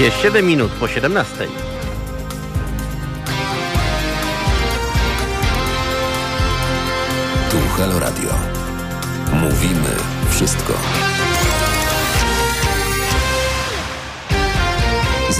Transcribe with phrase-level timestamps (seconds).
[0.00, 1.46] Jest 7 minut po 17.
[7.50, 8.30] Tu Halo Radio.
[9.32, 9.96] Mówimy
[10.30, 11.09] wszystko.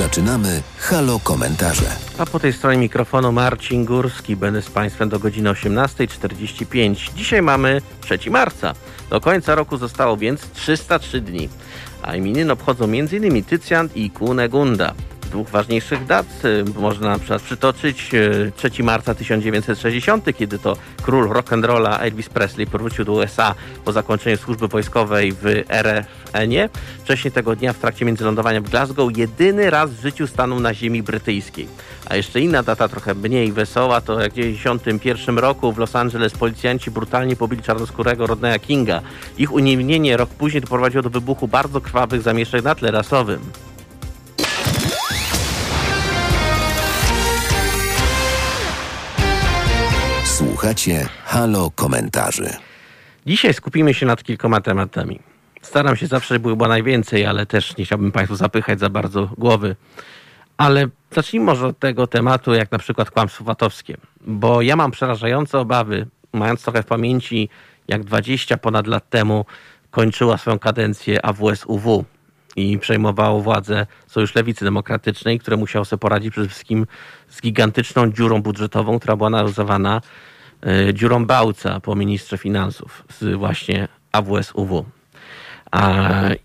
[0.01, 1.97] Zaczynamy Halo Komentarze.
[2.19, 4.37] A po tej stronie mikrofonu Marcin Górski.
[4.37, 7.15] Będę z Państwem do godziny 18.45.
[7.15, 8.75] Dzisiaj mamy 3 marca.
[9.11, 11.49] Do końca roku zostało więc 303 dni.
[12.03, 13.45] A imieniny obchodzą m.in.
[13.45, 14.95] Tycjan i Kunegunda
[15.30, 18.11] dwóch ważniejszych dat y, można na przykład przytoczyć
[18.57, 23.55] 3 y, marca 1960, kiedy to król rock'n'rolla Elvis Presley powrócił do USA
[23.85, 26.69] po zakończeniu służby wojskowej w RFN-ie.
[27.05, 31.02] Wcześniej tego dnia w trakcie międzylądowania w Glasgow jedyny raz w życiu stanął na ziemi
[31.02, 31.68] brytyjskiej.
[32.09, 36.33] A jeszcze inna data, trochę mniej wesoła, to jak w 1991 roku w Los Angeles
[36.33, 39.02] policjanci brutalnie pobili czarnoskórego Rodneya Kinga.
[39.38, 43.40] Ich uniewinnienie rok później doprowadziło do wybuchu bardzo krwawych zamieszek na tle rasowym.
[50.41, 52.51] Słuchacie Halo Komentarzy.
[53.27, 55.21] Dzisiaj skupimy się nad kilkoma tematami.
[55.63, 59.77] Staram się zawsze, żeby było najwięcej, ale też nie chciałbym Państwu zapychać za bardzo głowy.
[60.57, 63.96] Ale zacznijmy może od tego tematu, jak na przykład kłamstwo VAT-owskie.
[64.21, 67.49] Bo ja mam przerażające obawy, mając trochę w pamięci,
[67.88, 69.44] jak 20 ponad lat temu
[69.91, 72.05] kończyła swoją kadencję AWS-UW
[72.56, 76.87] i przejmowało władzę Sojusz Lewicy Demokratycznej, które musiało sobie poradzić przede wszystkim
[77.28, 80.03] z gigantyczną dziurą budżetową, która była E,
[80.93, 84.84] dziurą Bałca po ministrze finansów z właśnie AWS-UW.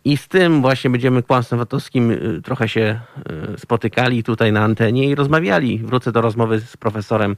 [0.05, 5.09] I z tym właśnie będziemy kłamstwem VAT-owskim e, trochę się e, spotykali tutaj na antenie
[5.09, 5.79] i rozmawiali.
[5.79, 7.35] Wrócę do rozmowy z profesorem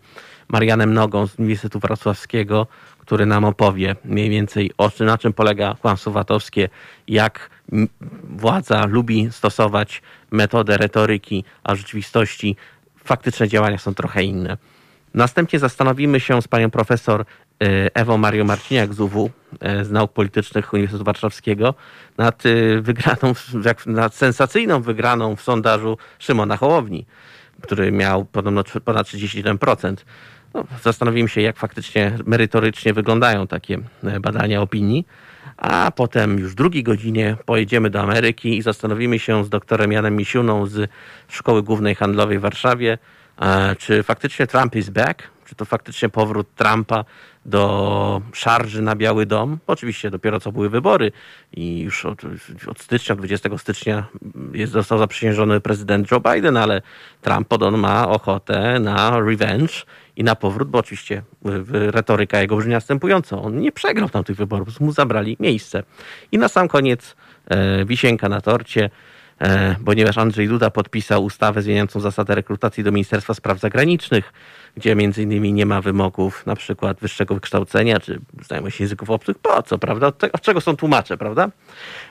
[0.48, 2.68] Marianem Nogą z Uniwersytetu Wrocławskiego,
[3.00, 6.70] który nam opowie mniej więcej o czym, na czym polega kłamstwo VAT-owskie,
[7.08, 7.50] jak
[8.24, 10.02] władza lubi stosować
[10.32, 12.56] metodę retoryki, a w rzeczywistości
[13.04, 14.58] faktyczne działania są trochę inne.
[15.18, 17.26] Następnie zastanowimy się z panią profesor e,
[17.96, 19.30] Ewą Marią Marciniak z UW,
[19.60, 21.74] e, z nauk politycznych Uniwersytetu Warszawskiego,
[22.18, 23.34] nad e, wygraną,
[23.86, 27.06] nad sensacyjną wygraną w sondażu Szymona Hołowni,
[27.62, 29.96] który miał podobno ponad 31%.
[30.54, 33.78] No, zastanowimy się, jak faktycznie merytorycznie wyglądają takie
[34.22, 35.08] badania opinii.
[35.58, 40.16] A potem już w drugiej godzinie pojedziemy do Ameryki i zastanowimy się z doktorem Janem
[40.16, 40.90] Misiuną z
[41.28, 42.98] Szkoły Głównej Handlowej w Warszawie,
[43.78, 45.24] czy faktycznie Trump is back?
[45.46, 47.06] Czy to faktycznie powrót Trumpa
[47.46, 49.58] do szarży na Biały Dom?
[49.68, 51.12] Oczywiście dopiero co były wybory
[51.54, 52.22] i już od,
[52.68, 54.06] od stycznia, 20 stycznia
[54.54, 56.82] jest, został zaprzysiężony prezydent Joe Biden, ale
[57.22, 59.74] Trump podobno ma ochotę na revenge
[60.16, 61.22] i na powrót, bo oczywiście
[61.72, 63.44] retoryka jego brzmi następująco.
[63.44, 65.84] On nie przegrał tam tych wyborów, mu zabrali miejsce.
[66.32, 67.16] I na sam koniec
[67.48, 68.90] e, wisienka na torcie.
[69.42, 74.34] E, ponieważ Andrzej Duda podpisał ustawę zmieniającą zasadę rekrutacji do Ministerstwa Spraw Zagranicznych,
[74.78, 79.38] gdzie między innymi nie ma wymogów na przykład wyższego wykształcenia czy znajomości języków obcych.
[79.38, 80.08] Po co, prawda?
[80.08, 81.50] Od, od czego są tłumacze, prawda?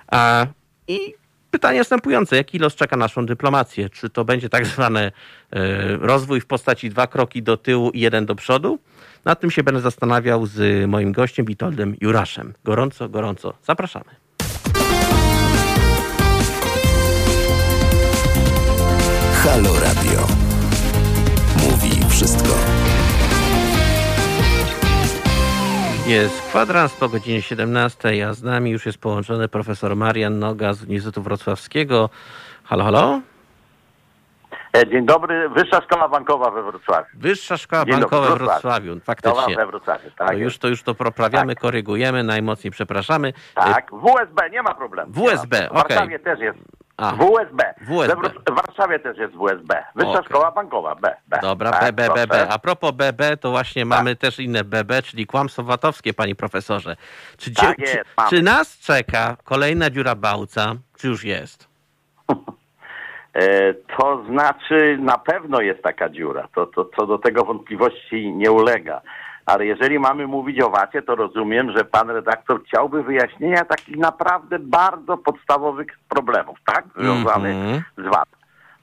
[0.07, 0.47] A,
[0.89, 1.15] I
[1.51, 2.37] pytanie następujące.
[2.37, 3.91] Jaki los czeka naszą dyplomację?
[3.91, 8.27] Czy to będzie tak zwany e, rozwój w postaci dwa kroki do tyłu i jeden
[8.27, 8.79] do przodu?
[9.25, 12.55] Nad tym się będę zastanawiał z moim gościem Witoldem Juraszem.
[12.65, 14.26] Gorąco, gorąco zapraszamy.
[19.47, 20.21] Halo Radio.
[21.57, 22.55] Mówi wszystko.
[26.07, 30.83] Jest kwadrans po godzinie 17, a z nami już jest połączony profesor Marian Noga z
[30.83, 32.11] Uniwersytetu Wrocławskiego.
[32.65, 33.21] Halo, halo?
[34.77, 37.07] E, dzień dobry, Wyższa Szkoła Bankowa we Wrocławiu.
[37.15, 39.57] Wyższa Szkoła Dzień Bankowa we Wrocławiu, faktycznie.
[39.57, 40.29] we Wrocławiu, tak.
[40.29, 41.63] To już, to już to poprawimy, tak.
[41.63, 43.33] korygujemy, najmocniej przepraszamy.
[43.55, 45.13] Tak, WSB, nie ma problemu.
[45.13, 45.69] WSB, okej.
[45.69, 46.59] W Warszawie też jest
[46.97, 47.13] a.
[47.13, 47.75] WSB.
[47.81, 48.31] WSB.
[48.51, 49.85] W Warszawie też jest WSB.
[49.95, 50.25] Wyższa okay.
[50.25, 51.17] Szkoła Bankowa, B.
[51.29, 51.39] B.
[51.43, 52.49] Dobra, tak, B, B, B, B.
[52.49, 53.89] A propos BB, to właśnie tak.
[53.89, 56.97] mamy też inne BB, czyli kłamstwo watowskie, panie profesorze.
[57.37, 61.69] Czy, tak jest, czy, czy nas czeka kolejna dziura bałca, czy już jest?
[63.37, 66.49] E, to znaczy, na pewno jest taka dziura.
[66.55, 69.01] To, to, co do tego wątpliwości nie ulega
[69.47, 74.59] ale jeżeli mamy mówić o VAT-ie, to rozumiem, że pan redaktor chciałby wyjaśnienia takich naprawdę
[74.59, 76.85] bardzo podstawowych problemów, tak?
[76.97, 77.83] Związanych mm -hmm.
[77.99, 78.29] z VAT.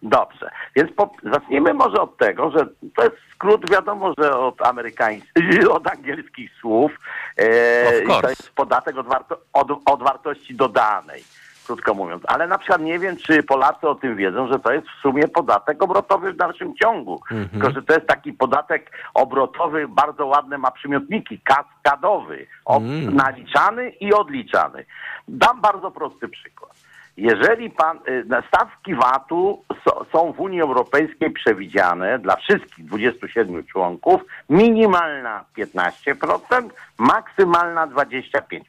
[0.03, 2.65] Dobrze, więc po, zacznijmy może od tego, że
[2.95, 6.91] to jest skrót, wiadomo, że od amerykańskich, od angielskich słów.
[7.37, 11.23] E, to jest podatek od, warto, od, od wartości dodanej
[11.65, 12.23] krótko mówiąc.
[12.27, 15.27] Ale na przykład nie wiem, czy Polacy o tym wiedzą, że to jest w sumie
[15.27, 17.21] podatek obrotowy w dalszym ciągu.
[17.31, 17.49] Mhm.
[17.49, 23.15] Tylko, że to jest taki podatek obrotowy, bardzo ładne ma przymiotniki, kaskadowy, mm.
[23.15, 24.85] naliczany i odliczany.
[25.27, 26.92] Dam bardzo prosty przykład.
[27.17, 29.63] Jeżeli pan, y, stawki VAT-u
[30.11, 38.61] są w Unii Europejskiej przewidziane dla wszystkich 27 członków minimalna 15%, maksymalna 25%,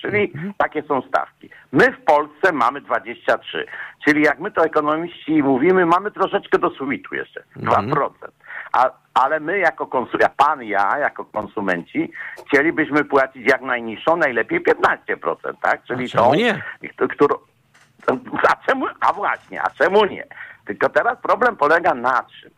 [0.00, 1.50] czyli takie są stawki.
[1.72, 3.66] My w Polsce mamy 23,
[4.04, 8.10] czyli jak my to ekonomiści mówimy, mamy troszeczkę do sumitu jeszcze, 2%.
[8.72, 12.10] A, ale my jako konsumenci, pan i ja jako konsumenci
[12.46, 15.84] chcielibyśmy płacić jak najniższą, najlepiej 15%, tak?
[15.84, 16.32] Czyli tą,
[17.08, 17.34] którą,
[18.52, 20.24] a czemu, a właśnie, a czemu nie?
[20.66, 22.50] Tylko teraz problem polega na czym?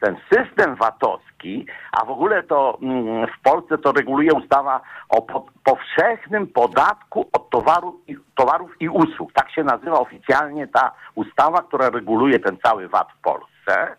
[0.00, 5.46] Ten system VAT-owski, a w ogóle to mm, w Polsce to reguluje ustawa o po,
[5.64, 8.00] powszechnym podatku od towaru
[8.34, 9.32] towarów i usług.
[9.32, 13.96] Tak się nazywa oficjalnie ta ustawa, która reguluje ten cały VAT w Polsce.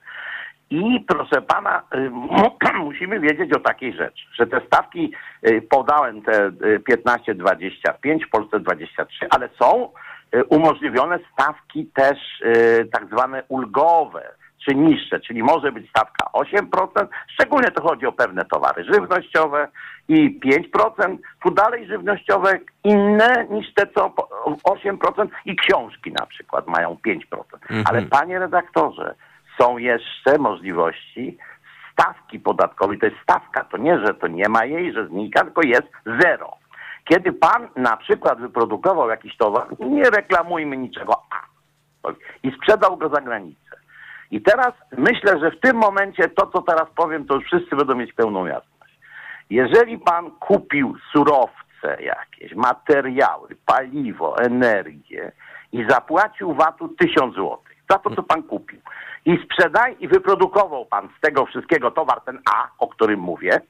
[0.69, 2.09] I proszę pana, y,
[2.89, 5.11] musimy wiedzieć o takiej rzeczy, że te stawki,
[5.47, 9.89] y, podałem te y, 15-25, w Polsce 23, ale są y,
[10.49, 14.31] umożliwione stawki też y, tak zwane ulgowe,
[14.65, 19.67] czy niższe, czyli może być stawka 8%, szczególnie to chodzi o pewne towary żywnościowe
[20.07, 24.29] i 5%, tu dalej żywnościowe inne niż te co po-
[24.63, 27.19] 8% i książki na przykład mają 5%.
[27.85, 29.15] Ale panie redaktorze,
[29.61, 31.37] są jeszcze możliwości
[31.93, 32.99] stawki podatkowej.
[32.99, 35.87] To jest stawka, to nie, że to nie ma jej, że znika, tylko jest
[36.21, 36.51] zero.
[37.05, 42.09] Kiedy pan na przykład wyprodukował jakiś towar, nie reklamujmy niczego, a,
[42.43, 43.77] i sprzedał go za granicę.
[44.31, 47.95] I teraz myślę, że w tym momencie to, co teraz powiem, to już wszyscy będą
[47.95, 48.99] mieć pełną jasność.
[49.49, 55.31] Jeżeli pan kupił surowce jakieś, materiały, paliwo, energię
[55.71, 57.57] i zapłacił VAT-u 1000 zł
[57.89, 58.79] za to, co pan kupił
[59.25, 63.61] i sprzedaj i wyprodukował pan z tego wszystkiego towar ten A, o którym mówię,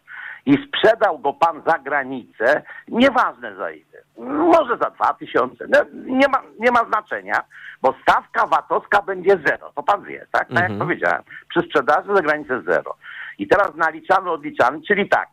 [0.46, 6.28] i sprzedał go pan za granicę, nieważne za ile, może za dwa tysiące, no, nie,
[6.28, 7.44] ma, nie ma znaczenia,
[7.82, 10.48] bo stawka VAT-owska będzie zero, to pan wie, tak?
[10.54, 12.96] Tak jak powiedziałem, przy sprzedaży za granicę zero.
[13.38, 15.30] I teraz naliczamy, odliczamy, czyli tak,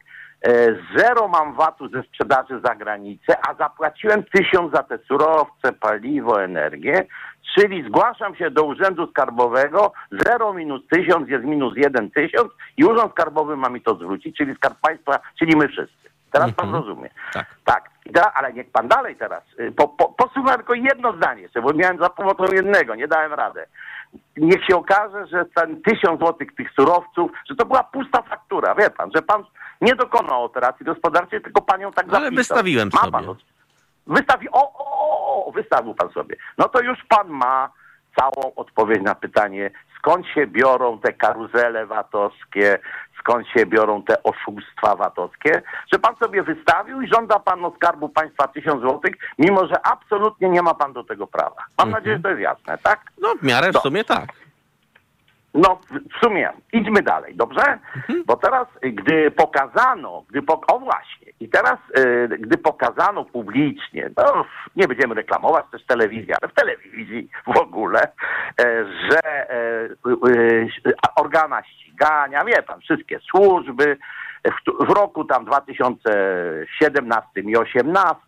[0.46, 0.50] e,
[0.96, 7.06] zero mam VAT-u ze sprzedaży za granicę, a zapłaciłem tysiąc za te surowce, paliwo, energię,
[7.54, 13.12] czyli zgłaszam się do Urzędu Skarbowego, zero minus tysiąc jest minus jeden tysiąc i Urząd
[13.12, 15.94] Skarbowy ma mi to zwrócić, czyli Skarb Państwa, czyli my wszyscy.
[16.32, 17.10] Teraz pan rozumie.
[17.32, 17.46] Tak.
[17.64, 17.90] Tak.
[18.34, 19.42] Ale niech pan dalej teraz.
[19.60, 23.32] y, Po, po, posłuchaj tylko jedno zdanie jeszcze, bo miałem za pomocą jednego, nie dałem
[23.32, 23.66] radę.
[24.36, 28.90] Niech się okaże, że ten tysiąc złotych tych surowców, że to była pusta faktura, wie
[28.90, 29.44] pan, że pan
[29.80, 32.36] nie dokonał operacji gospodarczej, tylko pan ją tak Ale zapisał.
[32.36, 33.12] wystawiłem Ma sobie.
[33.12, 33.34] Pan,
[34.10, 36.36] wystawi, o, o, o, wystawił pan sobie.
[36.58, 37.70] No to już pan ma
[38.18, 42.78] całą odpowiedź na pytanie, skąd się biorą te karuzele VAT-owskie,
[43.18, 45.62] skąd się biorą te oszustwa VAT-owskie,
[45.92, 50.48] że pan sobie wystawił i żąda pan od Skarbu Państwa tysiąc złotych, mimo że absolutnie
[50.48, 51.64] nie ma pan do tego prawa.
[51.78, 53.00] Mam nadzieję, że to jest jasne, tak?
[53.20, 54.28] No w miarę w sumie tak.
[55.54, 57.78] No, w sumie, idźmy dalej, dobrze?
[58.26, 64.44] Bo teraz, gdy pokazano, gdy po, o właśnie, i teraz, y, gdy pokazano publicznie, no,
[64.76, 69.84] nie będziemy reklamować też telewizji, ale w telewizji w ogóle, e, że e,
[70.28, 73.96] y, y, organa ścigania, wie pan, wszystkie służby,
[74.44, 78.18] w, w roku tam 2017 i 2018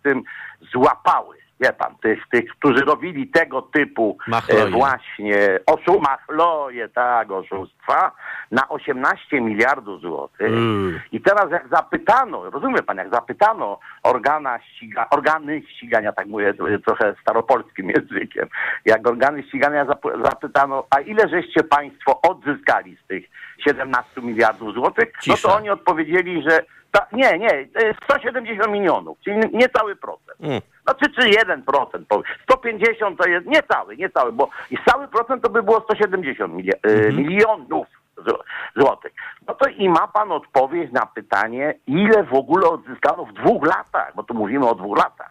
[0.72, 4.62] złapały, wie pan, tych, tych którzy robili tego typu Machloje.
[4.64, 8.12] e, właśnie oszumach, loje, tak, oszustwa,
[8.50, 10.46] na 18 miliardów złotych.
[10.48, 11.00] Mm.
[11.12, 16.78] I teraz jak zapytano, rozumie pan, jak zapytano organa ściga, organy ścigania, tak mówię e,
[16.78, 18.48] trochę staropolskim językiem,
[18.84, 23.24] jak organy ścigania zap- zapytano, a ile żeście państwo odzyskali z tych
[23.64, 25.48] 17 miliardów złotych, no Cisza.
[25.48, 30.40] to oni odpowiedzieli, że ta, nie, nie, to jest 170 milionów, czyli niecały procent.
[30.40, 30.60] Mm.
[30.86, 35.50] No czy, czy 1%, powie- 150 to jest niecały, niecały, bo i cały procent to
[35.50, 38.38] by było 170 milia, e, milionów zł-
[38.76, 39.12] złotych.
[39.48, 44.12] No to i ma pan odpowiedź na pytanie, ile w ogóle odzyskano w dwóch latach,
[44.14, 45.30] bo tu mówimy o dwóch latach.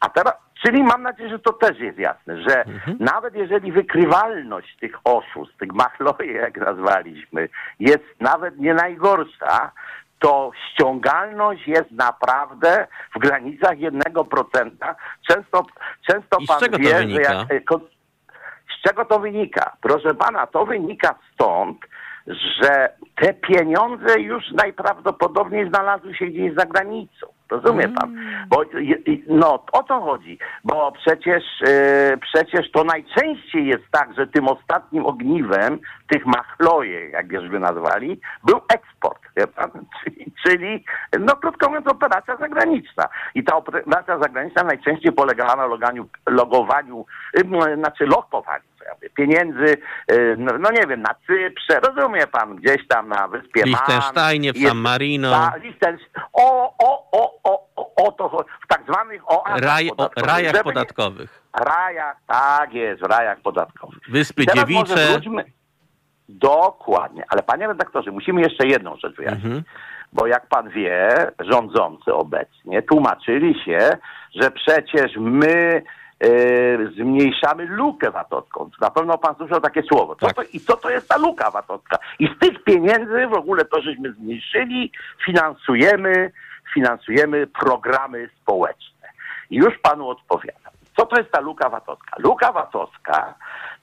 [0.00, 2.64] A teraz, czyli mam nadzieję, że to też jest jasne, że
[3.00, 7.48] nawet jeżeli wykrywalność tych oszustw, tych machloje, jak nazwaliśmy,
[7.80, 9.70] jest nawet nie najgorsza,
[10.22, 12.86] to ściągalność jest naprawdę
[13.16, 14.70] w granicach 1%.
[15.28, 15.66] Często,
[16.10, 17.32] często I pan wie, wynika?
[17.32, 17.64] że jak...
[18.78, 19.76] Z czego to wynika?
[19.80, 21.78] Proszę pana, to wynika stąd,
[22.26, 27.26] że te pieniądze już najprawdopodobniej znalazły się gdzieś za granicą.
[27.52, 28.16] Rozumie pan?
[28.48, 30.38] Bo je- i- no o co chodzi?
[30.64, 35.78] Bo przecież e, przecież to najczęściej jest tak, że tym ostatnim ogniwem
[36.08, 39.22] tych machlojek, jak żeśmy nazwali, był eksport?
[40.04, 40.84] Czyli, czyli
[41.20, 43.08] no krótko mówiąc operacja zagraniczna.
[43.34, 47.06] I ta operacja zagraniczna najczęściej polegała na loganiu, logowaniu,
[47.40, 48.71] ym, znaczy lokowaniu
[49.16, 49.76] pieniędzy,
[50.12, 53.62] y, no, no nie wiem, na Cyprze, rozumie pan, gdzieś tam na wyspie.
[53.64, 55.30] Liechtensteinie, w San Marino.
[55.30, 55.52] Ta,
[56.32, 58.28] o, o, o, o, o, o to
[58.64, 60.28] w tak zwanych oazach Raj, o, podatkowych.
[60.30, 61.42] rajach Żeby podatkowych.
[61.66, 63.98] Rajach, tak jest, w rajach podatkowych.
[64.08, 65.06] Wyspy teraz Dziewicze.
[65.12, 65.44] wróćmy-
[66.28, 69.44] Dokładnie, ale panie redaktorze, musimy jeszcze jedną rzecz wyjaśnić.
[69.44, 69.62] Mhm.
[70.12, 73.90] Bo jak pan wie, rządzący obecnie tłumaczyli się,
[74.40, 75.82] że przecież my
[76.96, 78.70] zmniejszamy lukę VAT-owską.
[78.80, 80.16] Na pewno pan słyszał takie słowo.
[80.16, 80.36] Co Tak.
[80.36, 81.98] to, I co to jest ta luka VAT-owska?
[82.18, 84.92] I z tych pieniędzy w ogóle to, żeśmy zmniejszyli,
[85.24, 86.32] finansujemy,
[86.74, 89.08] finansujemy programy społeczne.
[89.50, 90.72] I już panu odpowiadam.
[90.96, 92.16] Co to jest ta luka VAT-owska?
[92.18, 93.34] Luka VAT-owska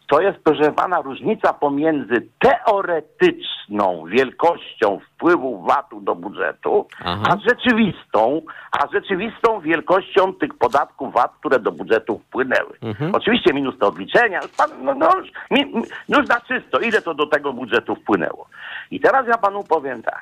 [0.10, 7.24] to jest, proszę pana, różnica pomiędzy teoretyczną wielkością wpływu VAT-u do budżetu, Aha.
[7.30, 12.78] a rzeczywistą, a rzeczywistą wielkością tych podatków VAT, które do budżetu wpłynęły.
[12.82, 13.16] Mhm.
[13.16, 15.74] Oczywiście minus te odliczenia, pan, no, no, już, mi,
[16.10, 18.48] już na czysto, ile to do tego budżetu wpłynęło.
[18.92, 20.22] I teraz ja panu powiem tak.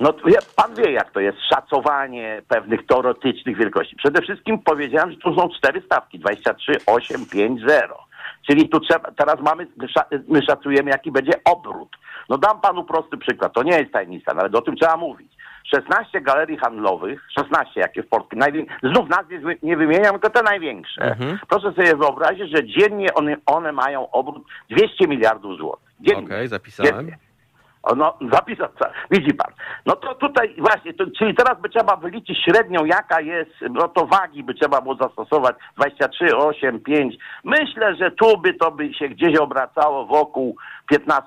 [0.00, 0.14] No
[0.56, 3.96] pan wie, jak to jest szacowanie pewnych teoretycznych wielkości.
[3.96, 7.98] Przede wszystkim powiedziałem, że tu są cztery stawki, 23, 8, 5, 0.
[8.46, 11.88] Czyli tu trzeba, teraz mamy, my sza- my szacujemy, jaki będzie obrót.
[12.28, 15.32] No dam panu prosty przykład, to nie jest tajemnica, ale o tym trzeba mówić.
[15.74, 20.30] 16 galerii handlowych, 16 jakie w Polsce, najwię- znów nazw nie wy- nie wymieniam, tylko
[20.30, 21.02] te największe.
[21.02, 21.38] Mhm.
[21.48, 25.88] Proszę sobie wyobrazić, że dziennie one, one mają obrót 200 miliardów złotych.
[26.24, 26.94] Okej, zapisałem.
[26.96, 27.18] Dziennie.
[27.96, 28.68] No, zapisał,
[29.10, 29.52] widzi pan.
[29.86, 34.06] No to tutaj właśnie, to, czyli teraz by trzeba wyliczyć średnią, jaka jest, no to
[34.06, 37.14] wagi by trzeba było zastosować 23, 8, 5.
[37.44, 40.56] Myślę, że tu by to by się gdzieś obracało wokół
[40.92, 41.20] 15%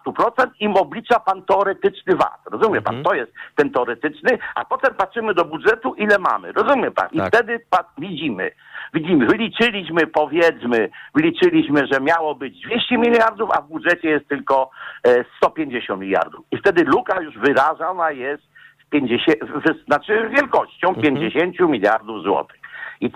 [0.59, 2.39] i oblicza pan teoretyczny VAT.
[2.51, 2.95] Rozumie pan?
[2.95, 3.03] Mhm.
[3.03, 6.51] To jest ten teoretyczny, a potem patrzymy do budżetu, ile mamy.
[6.51, 7.07] Rozumie pan?
[7.11, 7.27] I Tak.
[7.27, 7.59] wtedy
[7.97, 8.51] widzimy,
[8.93, 14.69] widzimy, wyliczyliśmy, powiedzmy, wyliczyliśmy, że miało być 200 miliardów, a w budżecie jest tylko
[15.03, 16.45] e, 150 miliardów.
[16.51, 18.43] I wtedy luka już wyrażana jest
[18.85, 22.59] w 50, w, w, znaczy wielkością 50 miliardów złotych.
[23.01, 23.11] I,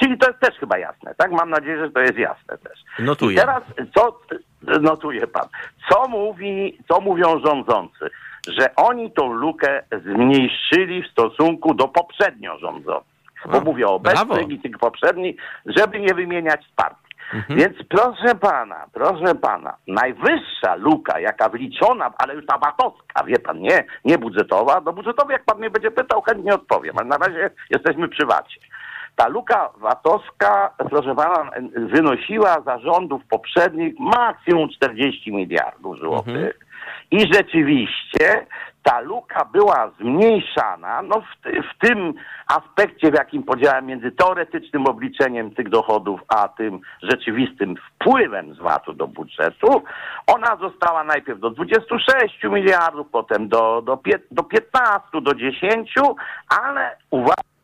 [0.00, 1.32] czyli to jest też chyba jasne, tak?
[1.32, 2.80] Mam nadzieję, że to jest jasne też.
[2.98, 3.36] Notuję.
[3.36, 3.62] I teraz
[3.94, 4.20] co
[4.80, 5.48] notuje pan?
[5.90, 8.10] Co mówi, co mówią rządzący?
[8.48, 13.15] Że oni tą lukę zmniejszyli w stosunku do poprzednio rządzących.
[13.52, 15.36] Bo mówię o obecnych i tych poprzednich,
[15.66, 17.06] żeby nie wymieniać partii.
[17.34, 17.58] Mhm.
[17.58, 23.58] Więc proszę pana, proszę pana, najwyższa luka, jaka wliczona, ale już ta VAT-owska, wie pan,
[23.58, 27.50] nie, nie budżetowa, do budżetowej jak pan mnie będzie pytał, chętnie odpowiem, ale na razie
[27.70, 28.60] jesteśmy przy VAT-ie.
[29.16, 36.36] Ta luka VAT-owska, proszę pana, wynosiła za rządów poprzednich maksimum 40 miliardów złotych.
[36.36, 36.65] Mhm.
[37.10, 38.46] I rzeczywiście
[38.86, 42.14] ta luka była zmniejszana no w, w tym
[42.46, 48.92] aspekcie, w jakim podziałem między teoretycznym obliczeniem tych dochodów, a tym rzeczywistym wpływem z VAT-u
[48.92, 49.82] do budżetu.
[50.26, 53.98] Ona została najpierw do 26 miliardów, potem do, do,
[54.30, 55.94] do 15, do 10,
[56.48, 57.55] ale uwaga,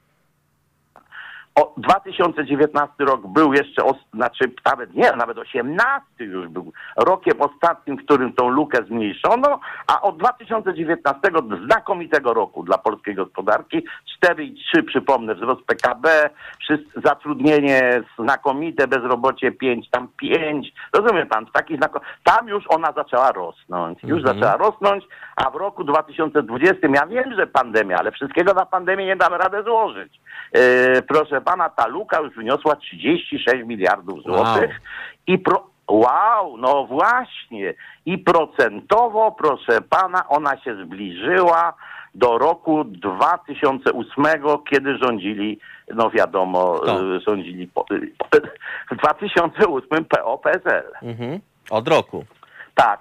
[1.54, 3.82] o, 2019 rok był jeszcze,
[4.14, 10.00] znaczy nawet nie, nawet 18 już był rokiem ostatnim, w którym tą lukę zmniejszono, a
[10.02, 11.20] od 2019
[11.64, 13.86] znakomitego roku dla polskiej gospodarki
[14.24, 16.30] 4,3 przypomnę wzrost PKB,
[17.04, 22.00] zatrudnienie znakomite, bezrobocie 5, tam 5, rozumie pan, taki znako...
[22.24, 24.38] tam już ona zaczęła rosnąć, już Mhm.
[24.38, 25.04] zaczęła rosnąć,
[25.36, 29.62] a w roku 2020, ja wiem, że pandemia, ale wszystkiego na pandemię nie damy radę
[29.62, 30.20] złożyć.
[30.54, 34.80] Yy, proszę pana, ta luka już wyniosła 36 miliardów złotych
[35.26, 35.72] i pro...
[35.88, 37.74] Wow, no właśnie.
[38.06, 41.74] I procentowo, proszę pana, ona się zbliżyła
[42.14, 44.24] do roku 2008,
[44.70, 45.58] kiedy rządzili,
[45.94, 47.16] no wiadomo, Kto?
[47.16, 48.12] y, rządzili po, y,
[48.90, 50.92] w 2008 PO-PSL.
[51.02, 51.40] Mhm.
[51.70, 52.24] Od roku.
[52.74, 53.00] Tak,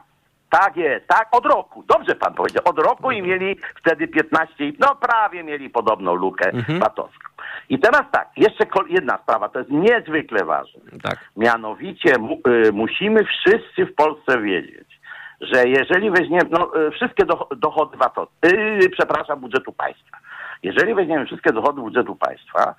[0.51, 1.83] tak jest, tak, od roku.
[1.87, 6.49] Dobrze pan powiedział, od roku i mieli wtedy 15, i- no prawie mieli podobną lukę
[6.49, 6.79] Mhm.
[6.79, 7.31] VAT-owską.
[7.69, 10.81] I teraz tak, jeszcze jedna sprawa, to jest niezwykle ważne.
[11.03, 11.17] Tak.
[11.37, 14.99] Mianowicie mu, y, musimy wszyscy w Polsce wiedzieć,
[15.41, 18.15] że jeżeli weźmiemy no, y, wszystkie do, dochody VAT,
[18.45, 20.17] y, przepraszam, budżetu państwa,
[20.63, 22.75] jeżeli weźmiemy wszystkie dochody budżetu państwa,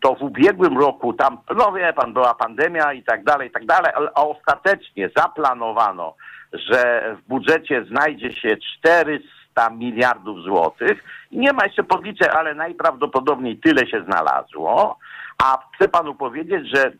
[0.00, 3.66] to w ubiegłym roku tam, no wie pan, była pandemia i tak dalej, i tak
[3.66, 6.14] dalej, ale ostatecznie zaplanowano,
[6.54, 11.04] że w budżecie znajdzie się 400 miliardów złotych.
[11.32, 14.98] Nie ma jeszcze podliczeń, ale najprawdopodobniej tyle się znalazło.
[15.44, 16.92] A chcę panu powiedzieć, że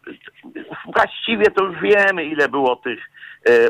[0.94, 2.98] właściwie to już wiemy, ile było tych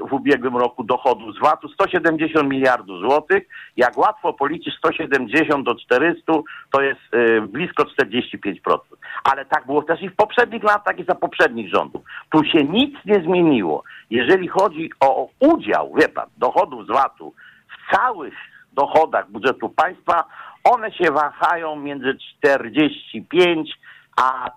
[0.09, 1.69] w ubiegłym roku dochodów z VAT-u.
[1.69, 3.49] 170 miliardów złotych.
[3.77, 6.33] Jak łatwo policzyć 170 do 400,
[6.71, 8.79] to jest e, blisko 45%.
[9.25, 12.03] Ale tak było też i w poprzednich latach, i za poprzednich rządów.
[12.31, 13.83] Tu się nic nie zmieniło.
[14.11, 17.35] Jeżeli chodzi o udział, wie pan, dochodów z VAT-u
[17.69, 18.35] w całych
[18.73, 20.25] dochodach budżetu państwa,
[20.65, 23.79] one się wahają między 45
[24.17, 24.51] a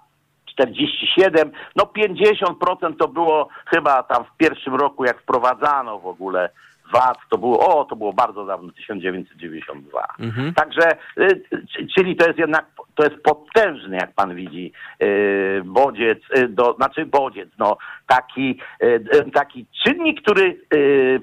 [0.58, 6.50] 47, no 50% to było chyba tam w pierwszym roku, jak wprowadzano w ogóle
[6.94, 10.08] VAT, to było, o, to było bardzo dawno, 1992.
[10.20, 10.54] Mhm.
[10.54, 11.44] Także, y,
[11.96, 14.72] czyli to jest jednak, to jest potężny, jak pan widzi,
[15.04, 18.60] y, bodziec, y, do, znaczy bodziec, no, taki,
[19.34, 20.62] taki czynnik, który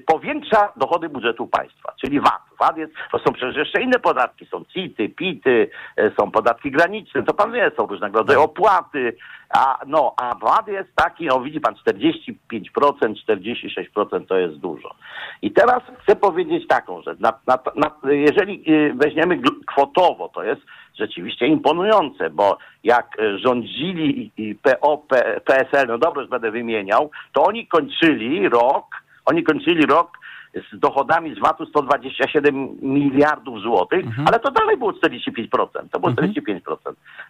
[0.05, 2.41] powiększa dochody budżetu państwa, czyli VAT.
[2.59, 5.69] VAT jest, to są przecież jeszcze inne podatki, są CIT-y, PIT-y,
[5.99, 9.17] y, są podatki graniczne, to pan wie, są różnego rodzaju opłaty,
[9.49, 12.35] a, no, a VAT jest taki, no widzi pan, 45%,
[13.27, 14.95] 46% to jest dużo.
[15.41, 17.19] I teraz chcę powiedzieć taką rzecz.
[17.19, 20.61] Na, na, na, jeżeli y, weźmiemy kwotowo, to jest
[20.99, 24.31] rzeczywiście imponujące, bo jak y, rządzili
[24.61, 25.05] PO,
[25.45, 28.85] PSL, no dobrze, już będę wymieniał, to oni kończyli rok,
[29.25, 30.17] oni kończyli rok
[30.55, 36.59] z dochodami z VAT-u 127 miliardów złotych, ale to dalej było 45%, to było 45%.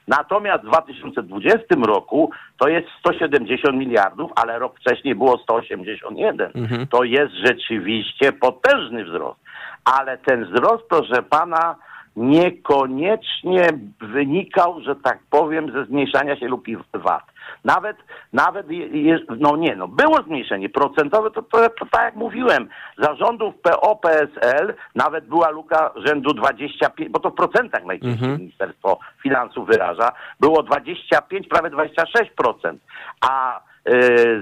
[0.07, 6.51] Natomiast w 2020 roku to jest 170 miliardów, ale rok wcześniej było 181.
[6.89, 9.39] To jest rzeczywiście potężny wzrost.
[9.85, 11.75] Ale ten wzrost, proszę pana,
[12.15, 13.67] niekoniecznie
[14.01, 17.23] wynikał, że tak powiem, ze zmniejszania się luki VAT.
[17.63, 17.97] Nawet,
[18.33, 23.55] nawet, je, no nie, no było zmniejszenie procentowe, to, to, to tak jak mówiłem, zarządów
[23.61, 30.11] PO, PSL nawet była luka rzędu 25, bo to w procentach najczęściej Ministerstwo Finansów wyraża,
[30.39, 32.77] było 25, prawie 26%,
[33.21, 33.61] a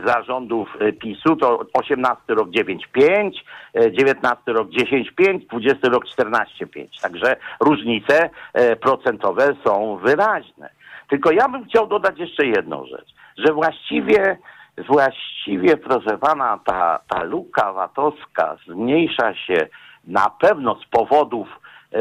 [0.06, 3.32] zarządów y, PiSu to 18 rok 9,5,
[3.76, 7.02] y, 19 rok 10,5, 20 rok 14,5.
[7.02, 8.30] Także różnice
[8.60, 10.70] y, procentowe są wyraźne.
[11.10, 14.38] Tylko ja bym chciał dodać jeszcze jedną rzecz, że właściwie,
[14.78, 19.68] właściwie proszę pana, ta, ta luka VAT-owska zmniejsza się
[20.08, 21.48] na pewno z powodów
[21.92, 22.00] e,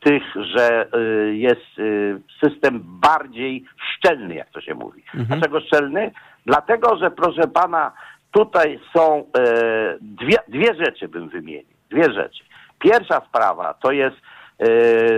[0.00, 0.22] tych,
[0.54, 1.00] że e,
[1.34, 5.04] jest e, system bardziej szczelny, jak to się mówi.
[5.14, 6.10] Dlaczego szczelny?
[6.46, 7.92] Dlatego, że proszę pana,
[8.32, 9.44] tutaj są e,
[10.00, 11.72] dwie, dwie rzeczy bym wymienił.
[11.90, 12.44] Dwie rzeczy.
[12.78, 14.16] Pierwsza sprawa to jest
[14.58, 14.68] e,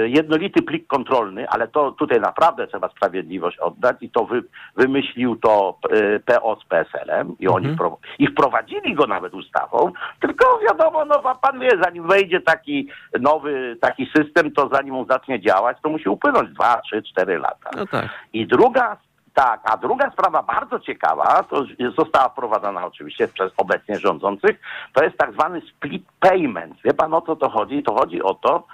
[0.08, 4.42] jednolity plik kontrolny, ale to tutaj naprawdę trzeba sprawiedliwość oddać i to wy,
[4.76, 10.58] wymyślił to e, PO z PSL-em i oni wpro, i wprowadzili go nawet ustawą, tylko
[10.68, 12.88] wiadomo, no pan wie, zanim wejdzie taki
[13.20, 17.70] nowy taki system, to zanim on zacznie działać, to musi upłynąć dwa, trzy, cztery lata.
[17.76, 18.08] No tak.
[18.32, 18.96] I druga,
[19.34, 21.64] tak, a druga sprawa bardzo ciekawa, to
[21.98, 24.60] została wprowadzona oczywiście przez obecnie rządzących,
[24.92, 26.82] to jest tak zwany split payment.
[26.84, 27.82] Wie pan o co to chodzi?
[27.82, 28.66] To chodzi o to,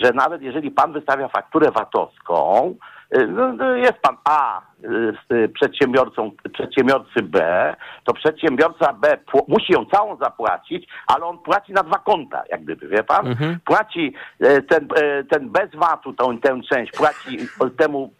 [0.00, 2.74] że nawet jeżeli pan wystawia fakturę VAT-owską,
[3.16, 9.84] y, no, no, jest pan A z przedsiębiorcą, przedsiębiorcy B, to przedsiębiorca B musi ją
[9.84, 13.36] całą zapłacić, ale on płaci na dwa konta, jak gdyby, wie pan?
[13.64, 17.38] Płaci e, ten, e, ten bez VAT-u tą, tę część płaci
[17.78, 18.12] temu,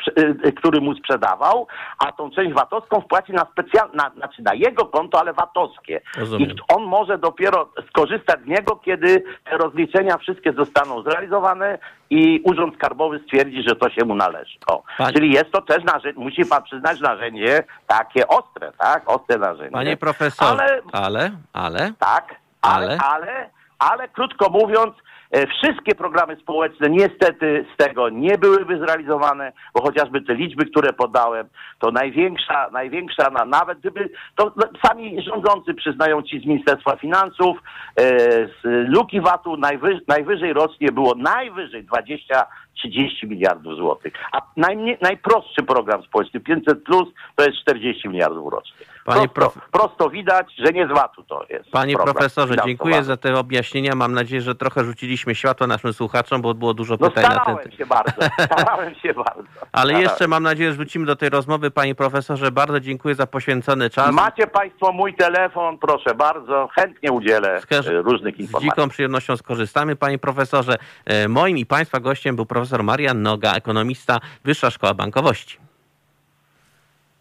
[0.45, 1.67] e, który mu sprzedawał,
[1.99, 6.01] a tą część VAT-owską wpłaci na specjalne, na, znaczy na jego konto, ale VAT-owskie.
[6.19, 6.51] Rozumiem.
[6.51, 11.79] I on może dopiero skorzystać z niego, kiedy te rozliczenia wszystkie zostaną zrealizowane
[12.11, 14.59] i Urząd Skarbowy stwierdzi, że to się mu należy.
[14.67, 14.83] O.
[15.15, 19.11] Czyli jest to też narzędzie, musi pan przyznać narzędzie takie ostre, tak?
[19.11, 19.71] Ostre narzędzie.
[19.71, 22.99] Panie profesorze, Ale ale, ale, tak, ale, Ale?
[22.99, 24.95] ale, ale, krótko mówiąc,
[25.31, 30.93] e, wszystkie programy społeczne niestety z tego nie byłyby zrealizowane, bo chociażby te liczby, które
[30.93, 36.97] podałem, to największa, największa, na, nawet gdyby, to no, sami rządzący przyznają ci z Ministerstwa
[36.97, 37.59] Finansów,
[37.97, 38.03] e,
[38.47, 42.47] z luki VAT-u najwyżej, najwyżej rocznie było najwyżej 20
[42.77, 44.13] 30 miliardów złotych.
[44.33, 48.87] A najmniej, najprostszy program społeczny 500 plus to jest 40 miliardów rocznie.
[49.07, 50.91] Panie prosto, prof- prosto widać, że nie z
[51.29, 51.71] to jest.
[51.71, 52.71] Panie program profesorze, finansowany.
[52.71, 53.95] dziękuję za te objaśnienia.
[53.95, 57.57] Mam nadzieję, że trochę rzuciliśmy światło naszym słuchaczom, bo było dużo No pytań na ten
[57.57, 57.75] temat.
[57.75, 58.13] się bardzo,
[58.45, 59.43] starałem się bardzo.
[59.43, 60.01] Ale Starałem.
[60.03, 61.71] jeszcze mam nadzieję, że wrócimy do tej rozmowy.
[61.71, 64.13] Panie profesorze, bardzo dziękuję za poświęcony czas.
[64.15, 68.71] Macie Państwo mój telefon, proszę bardzo, chętnie udzielę Z e, różnych Z informacji.
[68.71, 70.77] dziką przyjemnością skorzystamy, panie profesorze.
[71.05, 75.59] E, Moim i państwa gościem był profesor Marian Noga, ekonomista, Wyższa Szkoła Bankowości.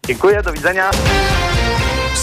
[0.08, 0.89] Dziękuję, do widzenia.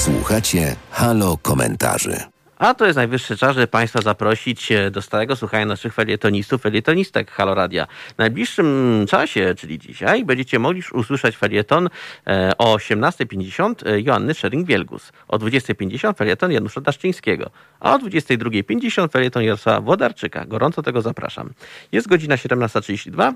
[0.02, 2.16] Słuchacie Halo Komentarzy.
[2.58, 7.30] A to jest najwyższy czas, żeby Państwa zaprosić e, do stałego słuchania naszych felietonistów, felietonistek
[7.30, 7.86] Halo Radia.
[8.14, 11.88] W najbliższym czasie, czyli dzisiaj, będziecie mogli usłyszeć felieton
[12.26, 19.42] e, o 18.50 e, Joanny Szering-Wielgus, o 20.50 felieton Janusza Daszczyńskiego, a o 22.50 felieton
[19.42, 20.44] Jarosława Wodarczyka.
[20.44, 21.50] Gorąco tego zapraszam.
[21.92, 23.32] Jest godzina 17.32,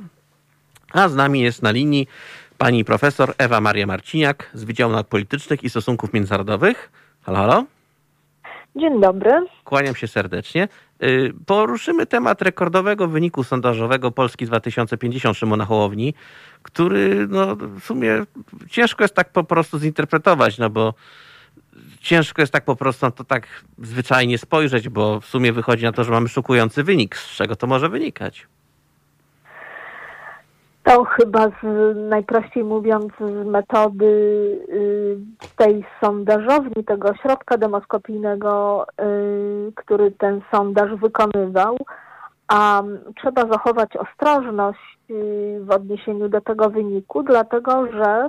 [0.92, 2.08] a z nami jest na linii
[2.58, 6.90] pani profesor Ewa Maria Marciniak z Wydziału Nauk Politycznych i Stosunków Międzynarodowych.
[7.22, 7.64] Halo, halo.
[8.76, 9.30] Dzień dobry.
[9.64, 10.68] Kłaniam się serdecznie.
[11.02, 16.14] Y, Poruszymy temat rekordowego wyniku sondażowego Polski 2050 Szymona Hołowni,
[16.62, 18.24] który no, w sumie
[18.70, 20.94] ciężko jest tak po prostu zinterpretować, no bo
[22.00, 23.46] ciężko jest tak po prostu na to tak
[23.78, 27.16] zwyczajnie spojrzeć, bo w sumie wychodzi na to, że mamy szokujący wynik.
[27.16, 28.46] Z czego to może wynikać?
[30.86, 34.06] To chyba z, najprościej mówiąc z metody
[34.68, 35.18] y,
[35.56, 38.86] tej sondażowni, tego ośrodka demoskopijnego,
[39.68, 41.76] y, który ten sondaż wykonywał,
[42.48, 42.82] a
[43.16, 48.28] trzeba zachować ostrożność y, w odniesieniu do tego wyniku, dlatego że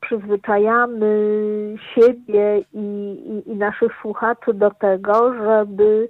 [0.00, 1.06] przyzwyczajamy
[1.94, 2.78] siebie i,
[3.26, 6.08] i, i naszych słuchaczy do tego, żeby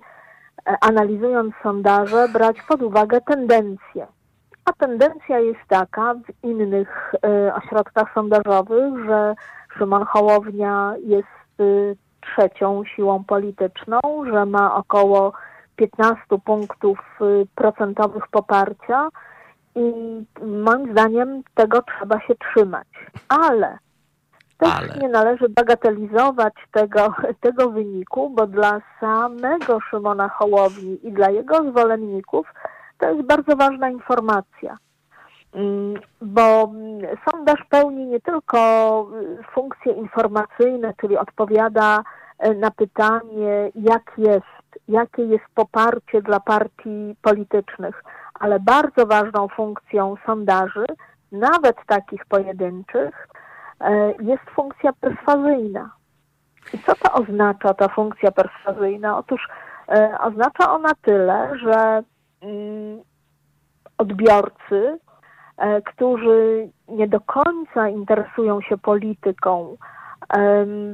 [0.66, 4.06] e, analizując sondaże brać pod uwagę tendencje.
[4.66, 9.34] A tendencja jest taka w innych y, ośrodkach sondażowych, że
[9.78, 14.00] Szymon Hołownia jest y, trzecią siłą polityczną,
[14.32, 15.32] że ma około
[15.76, 19.08] 15 punktów y, procentowych poparcia
[19.74, 19.92] i
[20.46, 22.88] moim zdaniem tego trzeba się trzymać.
[23.28, 23.78] Ale
[24.58, 24.98] też Ale.
[25.00, 32.46] nie należy bagatelizować tego, tego wyniku, bo dla samego Szymona Hołowni i dla jego zwolenników
[32.98, 34.78] to jest bardzo ważna informacja.
[35.54, 38.58] Mm, Bo mm, sondaż pełni nie tylko
[39.40, 42.02] y, funkcje informacyjne, czyli odpowiada
[42.38, 48.04] e, na pytanie, jak jest, jakie jest poparcie dla partii politycznych,
[48.34, 50.86] ale bardzo ważną funkcją sondaży,
[51.32, 53.28] nawet takich pojedynczych,
[53.80, 55.90] e, jest funkcja perswazyjna.
[56.74, 59.18] I co to oznacza, ta funkcja perswazyjna?
[59.18, 59.48] Otóż
[59.88, 62.02] e, oznacza ona tyle, że
[63.98, 64.98] odbiorcy,
[65.56, 69.76] e, którzy nie do końca interesują się polityką,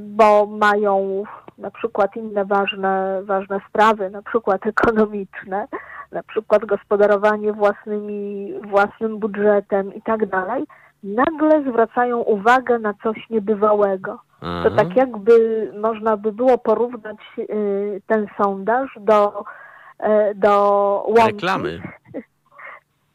[0.05, 1.25] bo mają
[1.59, 5.69] na przykład inne ważne, ważne sprawy, na przykład ekonomiczne,
[6.13, 10.65] na przykład gospodarowanie własnymi, własnym budżetem i tak dalej,
[11.03, 14.19] nagle zwracają uwagę na coś niebywałego.
[14.41, 14.71] To Aha.
[14.77, 15.33] tak jakby
[15.81, 19.45] można by było porównać y, ten sondaż do,
[20.35, 20.55] do
[21.07, 21.33] łąki.
[21.33, 21.81] Reklamy.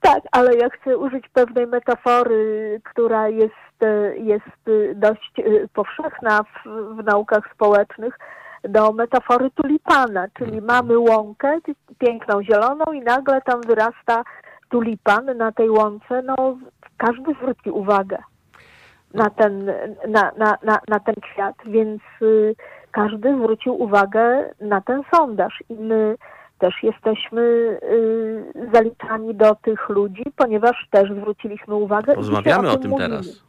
[0.01, 6.43] Tak, ale ja chcę użyć pewnej metafory, która jest, e, jest e, dość e, powszechna
[6.43, 8.19] w, w naukach społecznych,
[8.63, 11.59] do metafory tulipana, czyli mamy łąkę
[11.99, 14.23] piękną, zieloną i nagle tam wyrasta
[14.69, 16.21] tulipan na tej łące.
[16.21, 16.57] No,
[16.97, 18.17] każdy zwróci uwagę
[19.13, 19.65] na ten,
[20.07, 22.55] na, na, na, na ten kwiat, więc y,
[22.91, 26.15] każdy zwrócił uwagę na ten sondaż i my
[26.59, 32.11] też jesteśmy y, zaliczani do tych ludzi, ponieważ też zwróciliśmy uwagę.
[32.13, 33.09] i Porozmawiamy dzisiaj o tym mówimy.
[33.09, 33.43] teraz.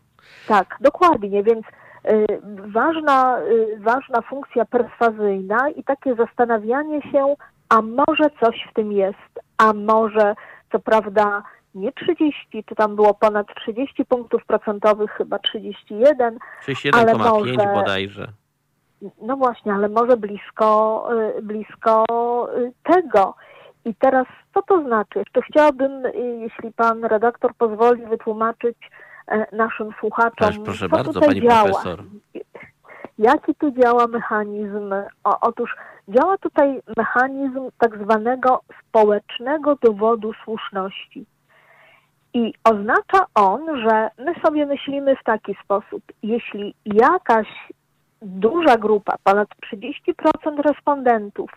[0.48, 2.26] Tak, dokładnie, więc y,
[2.66, 7.34] ważna, y, ważna funkcja perswazyjna i takie zastanawianie się,
[7.68, 10.34] a może coś w tym jest, a może
[10.72, 11.42] co prawda
[11.74, 18.28] nie 30, czy tam było ponad 30 punktów procentowych, chyba 31, 31,5 może- bodajże.
[19.22, 21.08] No właśnie, ale może blisko,
[21.38, 22.04] y, blisko
[22.58, 23.34] y, tego.
[23.84, 25.18] I teraz co to znaczy?
[25.18, 28.76] Jeszcze chciałabym, y, jeśli pan redaktor pozwoli, wytłumaczyć
[29.28, 31.62] e, naszym słuchaczom, proszę co bardzo, tutaj pani działa.
[31.62, 32.04] profesor.
[33.18, 34.94] Jaki tu działa mechanizm?
[35.24, 35.76] O, otóż
[36.08, 41.26] działa tutaj mechanizm tak zwanego społecznego dowodu słuszności.
[42.34, 47.48] I oznacza on, że my sobie myślimy w taki sposób, jeśli jakaś
[48.22, 51.50] duża grupa, ponad 30% respondentów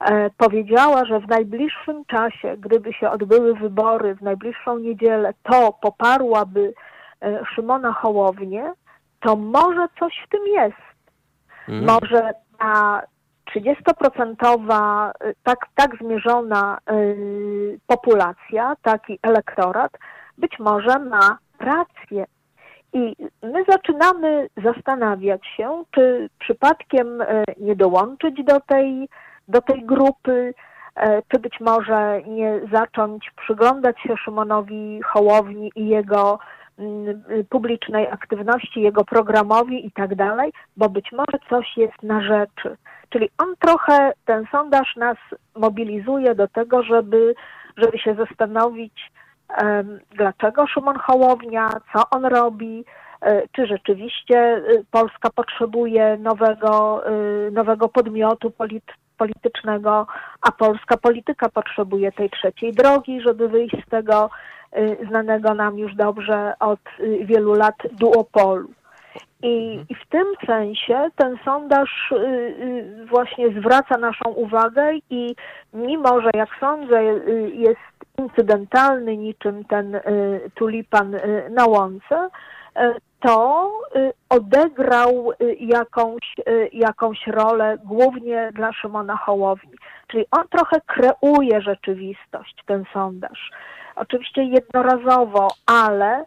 [0.00, 6.74] e, powiedziała, że w najbliższym czasie, gdyby się odbyły wybory w najbliższą niedzielę, to poparłaby
[7.22, 8.72] e, Szymona Hołownię,
[9.20, 10.82] to może coś w tym jest.
[11.68, 11.84] Mhm.
[11.84, 13.02] Może ta
[13.56, 16.78] 30% y, tak, tak zmierzona
[17.86, 19.92] populacja, taki elektorat,
[20.38, 22.26] być może ma rację.
[22.92, 29.08] I my zaczynamy zastanawiać się, czy przypadkiem y, nie dołączyć do tej,
[29.48, 30.54] do tej grupy,
[30.96, 36.38] y, czy być może nie zacząć przyglądać się Szymonowi Hołowni i jego
[36.78, 42.76] mm, publicznej aktywności, jego programowi i tak dalej, bo być może coś jest na rzeczy.
[43.08, 45.16] Czyli on trochę, ten sondaż nas
[45.56, 47.34] mobilizuje do tego, żeby,
[47.76, 49.12] żeby się zastanowić,
[50.16, 52.84] dlaczego Szymon Hołownia, co on robi,
[53.20, 57.10] e, czy rzeczywiście e, Polska potrzebuje nowego, e,
[57.50, 58.84] nowego podmiotu polit,
[59.18, 60.06] politycznego,
[60.40, 64.30] a polska polityka potrzebuje tej trzeciej drogi, żeby wyjść z tego
[65.08, 66.80] znanego nam już dobrze od
[67.24, 68.68] wielu lat duopolu.
[69.42, 75.34] I, I w tym sensie ten sondaż y, y, właśnie zwraca naszą uwagę i
[75.74, 77.80] mimo, że jak sądzę y, jest
[78.18, 80.00] incydentalny niczym ten
[80.54, 81.16] tulipan
[81.50, 82.28] na łące,
[83.20, 83.70] to
[84.28, 86.34] odegrał jakąś,
[86.72, 89.72] jakąś rolę głównie dla Szymona Hołowni.
[90.06, 93.50] Czyli on trochę kreuje rzeczywistość, ten sondaż.
[93.96, 96.24] Oczywiście jednorazowo, ale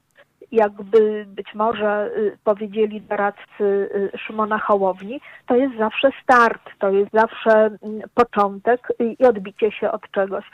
[0.51, 7.11] jakby być może y, powiedzieli doradcy y, Szymona Hołowni, to jest zawsze start, to jest
[7.13, 10.45] zawsze mm, początek i odbicie się od czegoś.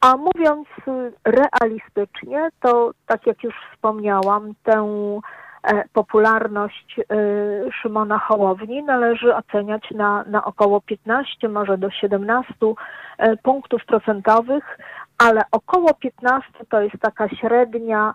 [0.00, 4.88] A mówiąc y, realistycznie, to tak jak już wspomniałam, tę
[5.62, 7.00] e, popularność
[7.82, 12.54] Szymona Hołowni należy oceniać na, na około 15, może do 17
[13.18, 14.78] e, punktów procentowych,
[15.18, 18.14] ale około 15 to jest taka średnia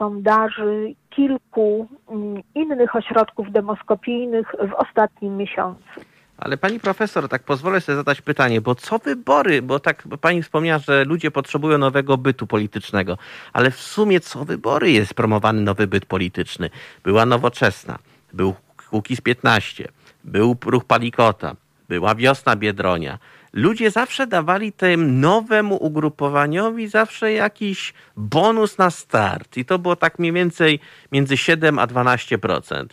[0.00, 6.00] sondaży kilku mm, innych ośrodków demoskopijnych w ostatnim miesiącu.
[6.38, 10.78] Ale pani profesor, tak pozwolę sobie zadać pytanie, bo co wybory, bo tak pani wspomniała,
[10.78, 13.18] że ludzie potrzebują nowego bytu politycznego,
[13.52, 16.70] ale w sumie co wybory jest promowany nowy byt polityczny?
[17.04, 17.98] Była Nowoczesna,
[18.32, 18.54] był
[18.90, 19.88] Kukiz 15,
[20.24, 21.54] był Ruch Palikota,
[21.88, 23.18] była Wiosna Biedronia.
[23.52, 30.18] Ludzie zawsze dawali temu nowemu ugrupowaniowi zawsze jakiś bonus na start i to było tak
[30.18, 30.80] mniej więcej
[31.12, 32.86] między 7 a 12%.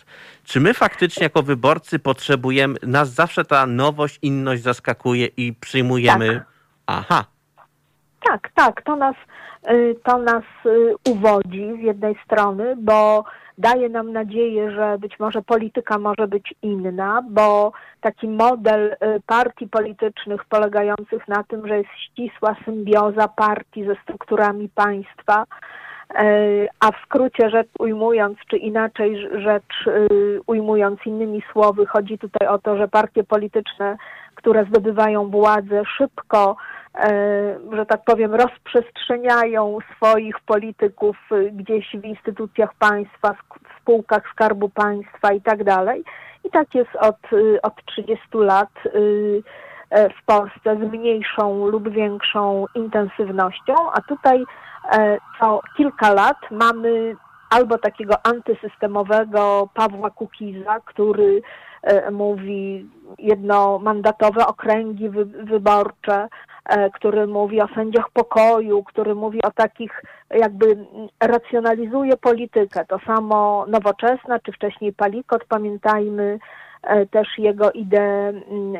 [0.44, 6.34] Czy my faktycznie jako wyborcy potrzebujemy, nas zawsze ta nowość, inność zaskakuje i przyjmujemy...
[6.34, 6.46] Tak.
[6.86, 7.24] Aha,
[8.24, 9.16] Tak, tak, to nas,
[9.70, 13.24] y, to nas y, uwodzi z jednej strony, bo
[13.58, 19.68] daje nam nadzieję, że być może polityka może być inna, bo taki model y, partii
[19.68, 25.44] politycznych polegających na tym, że jest ścisła symbioza partii ze strukturami państwa,
[26.80, 29.88] a w skrócie rzecz ujmując, czy inaczej rzecz
[30.46, 33.96] ujmując innymi słowy, chodzi tutaj o to, że partie polityczne,
[34.34, 36.56] które zdobywają władzę szybko,
[37.72, 45.32] że tak powiem, rozprzestrzeniają swoich polityków y, gdzieś w instytucjach państwa, w spółkach Skarbu Państwa
[45.32, 46.04] i tak dalej.
[46.44, 49.42] I tak jest od, y, od 30 lat y,
[49.90, 54.44] e, w Polsce z mniejszą lub większą intensywnością, a tutaj
[54.92, 57.16] e, co kilka lat mamy
[57.50, 61.42] albo takiego antysystemowego Pawła Kukiza, który
[61.82, 66.28] e, mówi jednomandatowe okręgi wy, wyborcze, e,
[66.94, 70.76] który mówi o sędziach pokoju, który mówi o takich, jakby
[71.20, 72.84] racjonalizuje politykę.
[72.84, 76.38] To samo Nowoczesna, czy wcześniej Palikot, pamiętajmy
[76.82, 78.76] e, też jego ideę mm,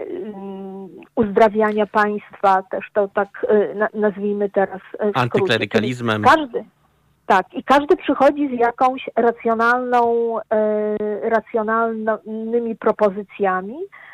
[1.14, 5.10] uzdrawiania państwa, też to tak e, na- nazwijmy teraz e.
[5.14, 6.22] Antyklerykalizmem.
[6.22, 6.64] Każdy,
[7.26, 14.08] tak, i każdy przychodzi z jakąś racjonalną, e, racjonalnymi propozycjami e,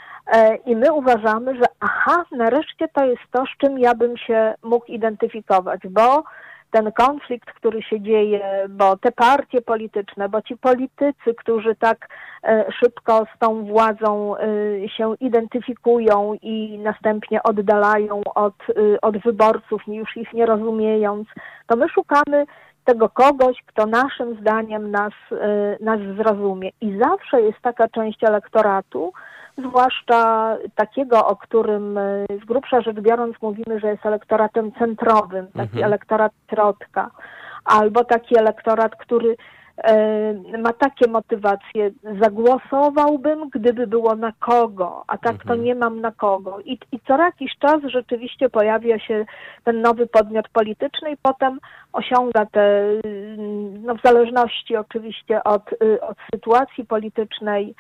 [0.66, 4.86] i my uważamy, że aha, nareszcie to jest to, z czym ja bym się mógł
[4.86, 6.24] identyfikować, bo
[6.74, 12.08] ten konflikt, który się dzieje, bo te partie polityczne, bo ci politycy, którzy tak
[12.44, 14.40] e, szybko z tą władzą e,
[14.88, 21.28] się identyfikują i następnie oddalają od, e, od wyborców, już ich nie rozumiejąc,
[21.66, 22.46] to my szukamy
[22.84, 26.70] tego kogoś, kto naszym zdaniem nas, e, nas zrozumie.
[26.80, 29.12] I zawsze jest taka część elektoratu,
[29.58, 35.60] zwłaszcza takiego, o którym e, z grubsza rzecz biorąc mówimy, że jest elektoratem centrowym, taki
[35.76, 35.84] Mhm.
[35.84, 37.10] elektorat środka,
[37.64, 39.36] albo taki elektorat, który
[39.84, 41.90] e, ma takie motywacje,
[42.22, 45.62] zagłosowałbym, gdyby było na kogo, a tak to Mhm.
[45.62, 46.60] nie mam na kogo.
[46.64, 49.24] I, I co jakiś czas rzeczywiście pojawia się
[49.64, 51.58] ten nowy podmiot polityczny i potem
[51.92, 52.84] osiąga te,
[53.82, 57.74] no w zależności oczywiście od, y, od sytuacji politycznej,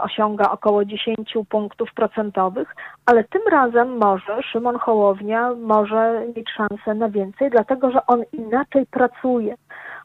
[0.00, 2.74] osiąga około 10 punktów procentowych,
[3.06, 8.86] ale tym razem może Szymon Hołownia może mieć szansę na więcej, dlatego że on inaczej
[8.86, 9.54] pracuje.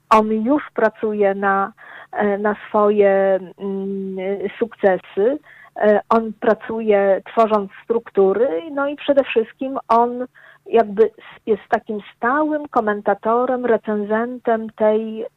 [0.10, 1.74] On już pracuje na,
[2.12, 4.18] e, na swoje mm,
[4.60, 5.40] sukcesy.
[5.76, 10.26] E, On pracuje tworząc struktury, no i przede wszystkim on
[10.66, 11.10] jakby
[11.46, 15.28] jest takim stałym komentatorem, recenzentem tej e,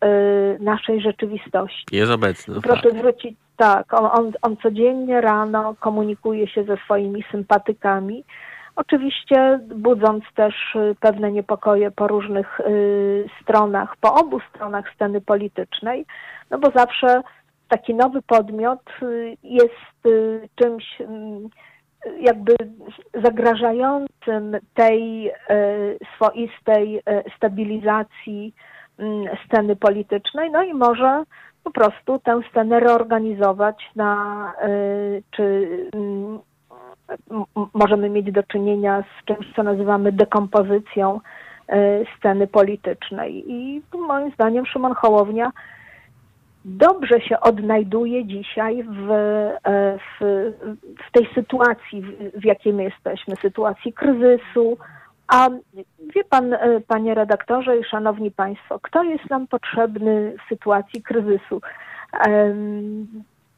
[0.61, 1.85] naszej rzeczywistości.
[1.92, 2.61] Jest obecny.
[2.61, 2.97] Proszę fakt.
[2.97, 3.95] zwrócić, tak.
[3.95, 8.25] On, on, codziennie rano komunikuje się ze swoimi sympatykami.
[8.77, 16.07] Oczywiście budząc też y, pewne niepokoje po różnych y, stronach, po obu stronach sceny politycznej,
[16.51, 17.23] no bo zawsze
[17.69, 21.07] taki nowy podmiot y, jest y, czymś y,
[22.21, 22.57] jakby
[23.25, 25.33] zagrażającym tej y,
[26.17, 27.03] swoistej
[27.37, 28.55] stabilizacji
[28.99, 31.25] mm, sceny politycznej, no i może
[31.64, 36.38] po prostu tę scenę reorganizować na, y, czy mm,
[37.74, 41.72] możemy mieć do czynienia z czymś, co nazywamy dekompozycją y,
[42.18, 43.44] sceny politycznej.
[43.46, 45.53] I moim zdaniem Szymon Hołownia
[46.64, 50.24] dobrze się odnajduje dzisiaj w, e, w,
[51.09, 54.79] w tej sytuacji, w, w jakiej my jesteśmy, sytuacji kryzysu.
[55.29, 55.49] A
[56.15, 61.61] wie pan, e, panie redaktorze i szanowni państwo, kto jest nam potrzebny w sytuacji kryzysu?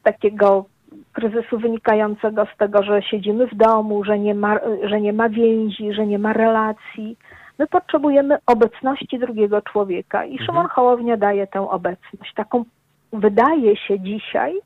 [0.03, 0.65] Takiego
[1.13, 5.93] kryzysu wynikającego z tego, że siedzimy w domu, że nie ma, że nie ma więzi,
[5.93, 7.17] że nie ma relacji.
[7.59, 12.63] My potrzebujemy obecności drugiego człowieka i Szymon Hołownia daje tę obecność, taką
[13.13, 14.59] wydaje się dzisiaj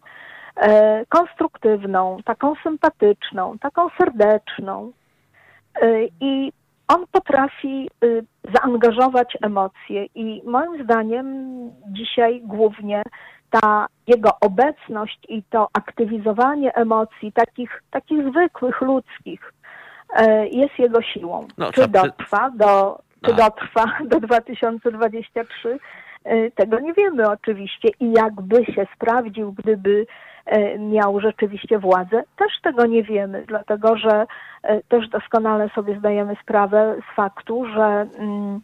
[0.56, 4.92] e, konstruktywną, taką sympatyczną, taką serdeczną.
[5.82, 5.88] E,
[6.22, 6.54] I
[6.96, 8.08] on potrafi e,
[8.54, 11.26] zaangażować emocje i moim zdaniem
[11.88, 13.04] dzisiaj głównie
[13.50, 19.54] ta jego obecność i to aktywizowanie emocji takich, takich zwykłych, ludzkich
[20.16, 21.48] e, jest jego siłą.
[21.58, 23.36] No, czy dotrwa do, czy A.
[23.36, 25.80] dotrwa do 2023?
[26.24, 30.06] E, Tego nie wiemy oczywiście i jakby się sprawdził, gdyby
[30.80, 34.26] miał rzeczywiście władzę, też tego nie wiemy, dlatego że
[34.64, 38.60] e, też doskonale sobie zdajemy sprawę z faktu, że mm,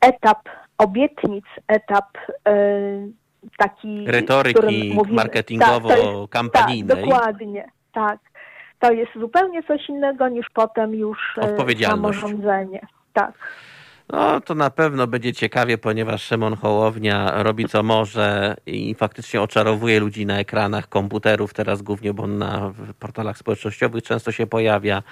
[0.00, 0.38] etap
[0.78, 2.06] obietnic, etap
[2.48, 2.54] e,
[3.58, 6.96] taki Retoryki mówimy- marketingowo-kampanijnej.
[6.96, 8.18] Tak, dokładnie, tak.
[8.78, 12.18] To jest zupełnie coś innego niż potem już e, Odpowiedzialność.
[12.20, 12.86] samorządzenie.
[13.12, 13.32] Tak.
[14.12, 20.00] No, to na pewno będzie ciekawie, ponieważ Szymon Hołownia robi co może i faktycznie oczarowuje
[20.00, 25.02] ludzi na ekranach komputerów, teraz głównie, bo on na portalach społecznościowych często się pojawia.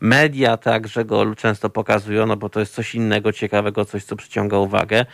[0.00, 4.58] Media także go często pokazują, no bo to jest coś innego, ciekawego, coś, co przyciąga
[4.58, 5.06] uwagę.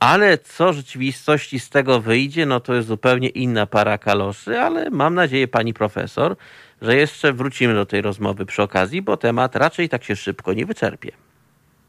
[0.00, 5.14] Ale co rzeczywistości z tego wyjdzie, no to jest zupełnie inna para kaloszy, ale mam
[5.14, 6.36] nadzieję, pani profesor,
[6.82, 10.66] że jeszcze wrócimy do tej rozmowy przy okazji, bo temat raczej tak się szybko nie
[10.66, 11.25] wyczerpie.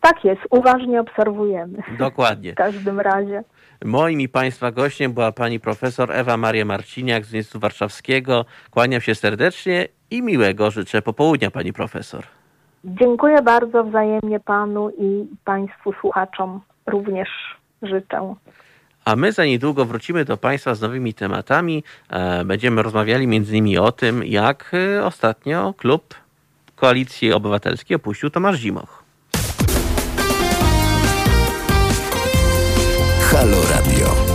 [0.07, 1.83] Tak jest, uważnie obserwujemy.
[1.99, 2.51] Dokładnie.
[2.53, 3.43] W każdym razie.
[3.85, 8.45] Moim i Państwa gościem była pani profesor Ewa Maria Marciniak z Uniwersytetu Warszawskiego.
[8.71, 12.23] Kłaniam się serdecznie i miłego życzę popołudnia pani profesor.
[12.85, 17.29] Dziękuję bardzo wzajemnie panu i państwu słuchaczom również
[17.81, 18.35] życzę.
[19.05, 21.83] A my za niedługo wrócimy do Państwa z nowymi tematami.
[22.09, 26.15] E, Będziemy rozmawiali między innymi o tym, jak e, ostatnio klub
[26.75, 28.96] Koalicji Obywatelskiej opuścił Tomasz Zimoch.
[33.37, 34.26] Halo Radio.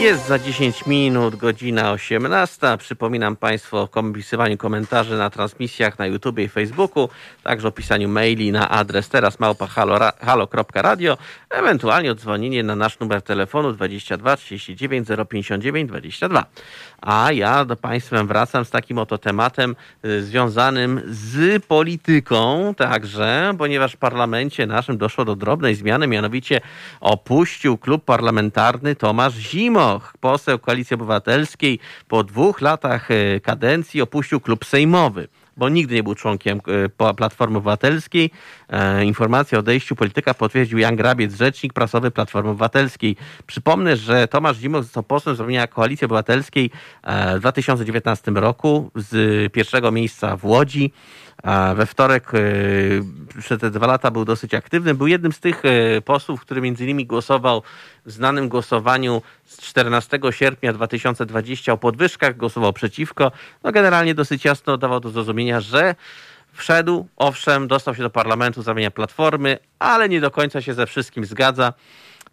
[0.00, 2.76] Jest za 10 minut, godzina 18.
[2.78, 7.08] Przypominam Państwu o pisywaniu komentarzy na transmisjach na YouTube i Facebooku,
[7.42, 9.40] także o pisaniu maili na adres teraz
[11.50, 16.44] ewentualnie odzwonienie na nasz numer telefonu 22 39 059 22.
[17.02, 23.92] A ja do Państwa wracam z takim oto tematem y, związanym z polityką także, ponieważ
[23.92, 26.60] w parlamencie naszym doszło do drobnej zmiany, mianowicie
[27.00, 29.34] opuścił klub parlamentarny Tomasz
[29.90, 31.78] Zimoch, poseł Koalicji Obywatelskiej.
[32.08, 36.60] Po dwóch latach y, kadencji opuścił klub sejmowy bo nigdy nie był członkiem
[36.98, 38.30] e, Platformy Obywatelskiej.
[38.68, 43.16] E, Informację o odejściu polityka potwierdził Jan Grabiec, rzecznik prasowy Platformy Obywatelskiej.
[43.46, 46.70] Przypomnę, że Zimoch został posłem z ramienia Koalicji Obywatelskiej
[47.02, 50.92] e, w 2019 roku z pierwszego miejsca w Łodzi.
[51.74, 52.38] We wtorek e,
[53.38, 54.94] przez te dwa lata był dosyć aktywny.
[54.94, 57.62] Był jednym z tych e, posłów, który między innymi głosował
[58.06, 63.32] w znanym głosowaniu z 14 sierpnia 2020 o podwyżkach, głosował przeciwko.
[63.64, 65.94] No generalnie dosyć jasno dawał do zrozumienia, że
[66.52, 70.86] wszedł, owszem, dostał się do parlamentu z ramienia Platformy, ale nie do końca się ze
[70.86, 71.72] wszystkim zgadza.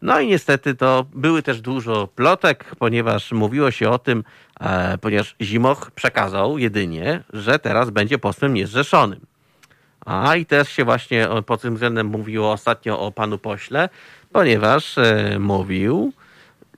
[0.02, 4.24] No i niestety to były też dużo plotek, ponieważ mówiło się o tym,
[4.60, 9.20] e, ponieważ Zimoch przekazał jedynie, że teraz będzie posłem niezrzeszonym.
[10.06, 13.90] A i też się właśnie pod tym względem mówiło ostatnio o panu pośle,
[14.32, 16.14] ponieważ e, mówił,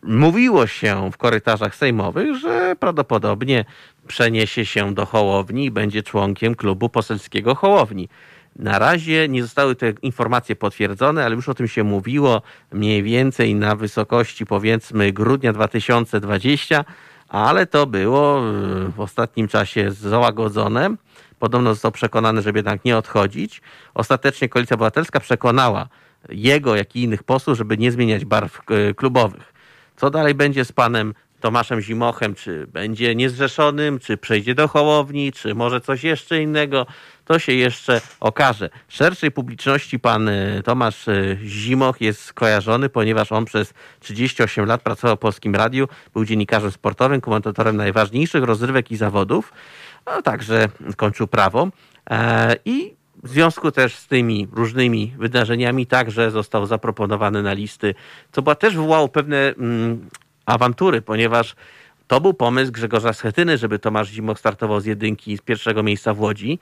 [0.04, 3.66] mówiło się w korytarzach sejmowych, że prawdopodobnie
[4.08, 8.10] przeniesie się do Hołowni i będzie członkiem klubu poselskiego Hołowni.
[8.56, 12.42] Na razie nie zostały te informacje potwierdzone, ale już o tym się mówiło
[12.72, 16.86] mniej więcej na wysokości powiedzmy grudnia 2020,
[17.30, 18.42] ale to było
[18.96, 20.96] w ostatnim czasie załagodzone.
[21.40, 23.62] Podobno został przekonany, żeby jednak nie odchodzić.
[23.94, 25.88] Ostatecznie Koalicja Obywatelska przekonała
[26.30, 29.54] jego, jak i innych posłów, żeby nie zmieniać barw e, klubowych.
[29.96, 32.36] Co dalej będzie z panem Tomaszem Zimochem?
[32.36, 36.86] Czy będzie niezrzeszonym, czy przejdzie do Hołowni, czy może coś jeszcze innego?
[37.30, 38.70] To się jeszcze okaże.
[38.88, 45.16] Szerszej publiczności pan e, Tomasz e, Zimoch jest skojarzony, ponieważ on przez 38 lat pracował
[45.18, 49.54] w Polskim Radiu, był dziennikarzem sportowym, komentatorem najważniejszych rozrywek i zawodów,
[50.06, 51.68] a także kończył prawo.
[52.66, 57.96] I w związku też z tymi różnymi wydarzeniami także został zaproponowany na listy,
[58.32, 60.10] co była też wywołało pewne mm,
[60.46, 61.56] awantury, ponieważ
[62.08, 66.20] to był pomysł Grzegorza Schetyny, żeby Tomasz Zimoch startował z jedynki z pierwszego miejsca w
[66.20, 66.60] Łodzi,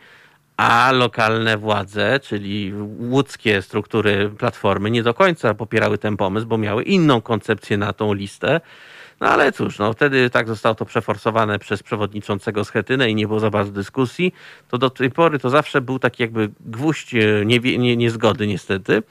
[0.58, 6.84] a lokalne władze, czyli łódzkie struktury Platformy nie do końca popierały ten pomysł, bo miały
[6.84, 8.62] inną koncepcję na tą listę.
[9.20, 13.40] No ale cóż, no wtedy tak zostało to przeforsowane przez przewodniczącego Schetynę i nie było
[13.40, 14.34] za bardzo dyskusji.
[14.70, 19.04] To do tej pory to zawsze był taki jakby gwóźdź e, niezgody nie, niezgody niestety.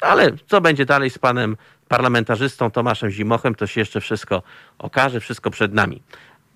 [0.00, 1.56] Ale co będzie dalej z panem
[1.88, 4.42] parlamentarzystą Tomaszem Zimochem, to się jeszcze wszystko
[4.78, 6.02] okaże, wszystko przed nami.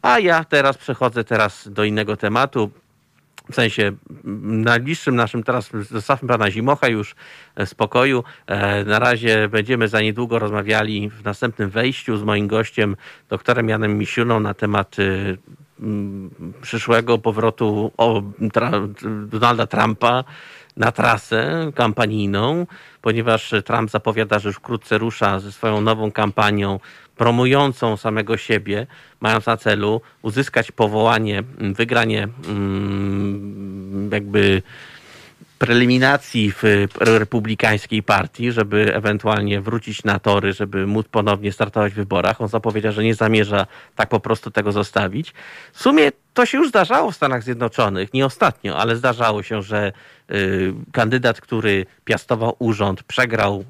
[0.03, 2.71] A ja teraz przechodzę teraz do innego tematu
[3.51, 3.93] w sensie
[4.43, 7.15] najbliższym naszym, teraz zostawmy pana Zimocha już
[7.57, 8.25] w spokoju.
[8.47, 12.97] E, na razie będziemy za niedługo rozmawiali w następnym wejściu z moim gościem,
[13.29, 15.39] doktorem Janem Misiuną na temat y,
[16.63, 17.93] przyszłego powrotu
[19.27, 20.25] Donalda Trumpa
[20.77, 22.67] na trasę kampanijną,
[23.03, 26.81] ponieważ Trump zapowiada, że już wkrótce rusza ze swoją nową kampanią
[27.17, 28.87] promującą samego siebie,
[29.21, 32.29] mając na celu uzyskać powołanie, wygranie
[34.13, 34.63] jakby
[35.59, 36.63] preliminacji w
[37.01, 42.41] republikańskiej partii, żeby ewentualnie wrócić na tory, żeby móc ponownie startować w wyborach.
[42.41, 45.35] On zapowiedział, że nie zamierza tak po prostu tego zostawić.
[45.73, 49.93] W sumie to się już zdarzało w Stanach Zjednoczonych, nie ostatnio, ale zdarzało się, że
[50.31, 53.65] y, kandydat, który piastował urząd, przegrał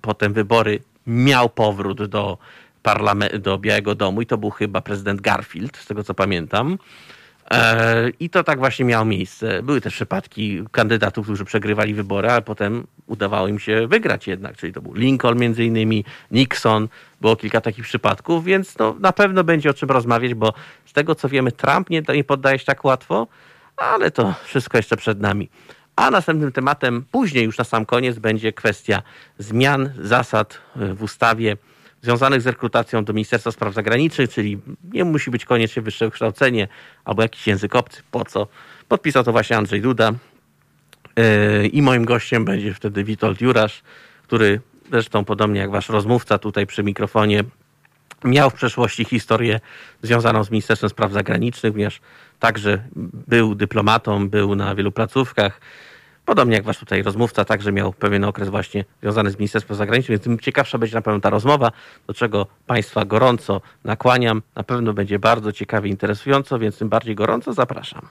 [0.00, 2.38] potem wybory, miał powrót do,
[3.38, 6.78] do Białego Domu i to był chyba prezydent Garfield, z tego co pamiętam.
[7.50, 9.62] E, I to tak właśnie miało miejsce.
[9.62, 14.72] Były też przypadki kandydatów, którzy przegrywali wybory, ale potem udawało im się wygrać jednak, czyli
[14.72, 16.88] to był Lincoln między innymi, Nixon,
[17.20, 20.52] było kilka takich przypadków, więc no, na pewno będzie o czym rozmawiać, bo
[20.86, 23.26] z tego co wiemy, Trump nie, nie poddaje się tak łatwo,
[23.76, 25.48] ale to wszystko jeszcze przed nami.
[25.96, 29.02] A następnym tematem, później już na sam koniec, będzie kwestia
[29.38, 31.56] zmian zasad w ustawie
[32.02, 34.58] związanych z rekrutacją do Ministerstwa Spraw Zagranicznych, czyli
[34.92, 36.68] nie musi być koniecznie wyższe wykształcenie
[37.04, 38.02] albo jakiś język obcy.
[38.10, 38.46] Po co?
[38.88, 40.12] Podpisał to właśnie Andrzej Duda.
[41.16, 43.82] Yy, I moim gościem będzie wtedy Witold Jurasz,
[44.22, 47.44] który zresztą podobnie jak wasz rozmówca tutaj przy mikrofonie
[48.24, 49.60] miał w przeszłości historię
[50.02, 52.00] związaną z Ministerstwem Spraw Zagranicznych, ponieważ
[52.38, 52.82] także
[53.26, 55.60] był dyplomatą, był na wielu placówkach,
[56.26, 60.24] Podobnie jak wasz tutaj rozmówca, także miał pewien okres właśnie związany z Ministerstwem Zagranicznym, więc
[60.24, 61.72] tym ciekawsza będzie na pewno ta rozmowa,
[62.06, 64.42] do czego Państwa gorąco nakłaniam.
[64.54, 68.08] Na pewno będzie bardzo ciekawie, interesująco, więc tym bardziej gorąco zapraszam.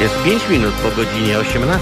[0.00, 1.80] Jest 5 minut po godzinie 18.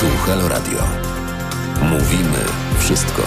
[0.00, 0.78] Tu Halo Radio.
[1.82, 2.38] Mówimy
[2.78, 3.22] wszystko.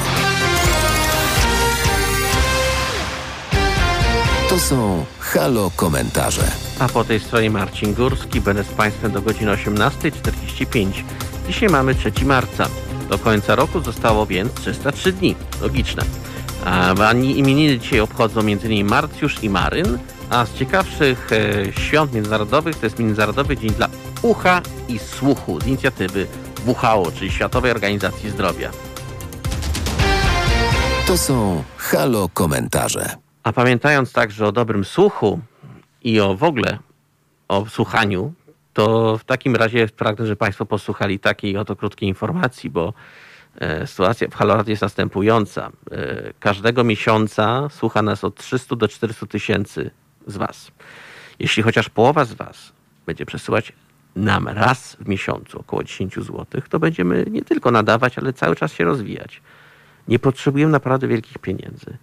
[4.49, 6.51] To są Halo komentarze.
[6.79, 8.41] A po tej stronie Marcin Górski.
[8.41, 11.03] Będę z Państwem do godziny 18.45.
[11.47, 12.69] Dzisiaj mamy 3 marca.
[13.09, 15.35] Do końca roku zostało więc 303 dni.
[15.61, 16.03] Logiczne.
[16.65, 16.93] A
[17.23, 18.87] imieniny dzisiaj obchodzą m.in.
[18.87, 19.97] Marcjusz i Maryn,
[20.29, 23.89] a z ciekawszych e, świąt międzynarodowych to jest Międzynarodowy Dzień dla
[24.21, 26.27] Ucha i Słuchu z inicjatywy
[26.65, 28.71] WHO, czyli Światowej Organizacji Zdrowia.
[31.07, 33.15] To są Halo komentarze.
[33.43, 35.39] A pamiętając także o dobrym słuchu
[36.03, 36.79] i o w ogóle
[37.47, 38.33] o słuchaniu,
[38.73, 42.93] to w takim razie pragnę, żeby Państwo posłuchali takiej oto krótkiej informacji, bo
[43.85, 45.71] sytuacja w Haloradio jest następująca.
[45.91, 49.91] E, każdego miesiąca słucha nas od 300 do 400 tysięcy
[50.27, 50.71] z Was.
[51.39, 52.71] Jeśli chociaż połowa z Was
[53.05, 53.73] będzie przesyłać
[54.15, 58.73] nam raz w miesiącu około 10 zł, to będziemy nie tylko nadawać, ale cały czas
[58.73, 59.41] się rozwijać.
[60.07, 61.97] Nie potrzebujemy naprawdę wielkich pieniędzy.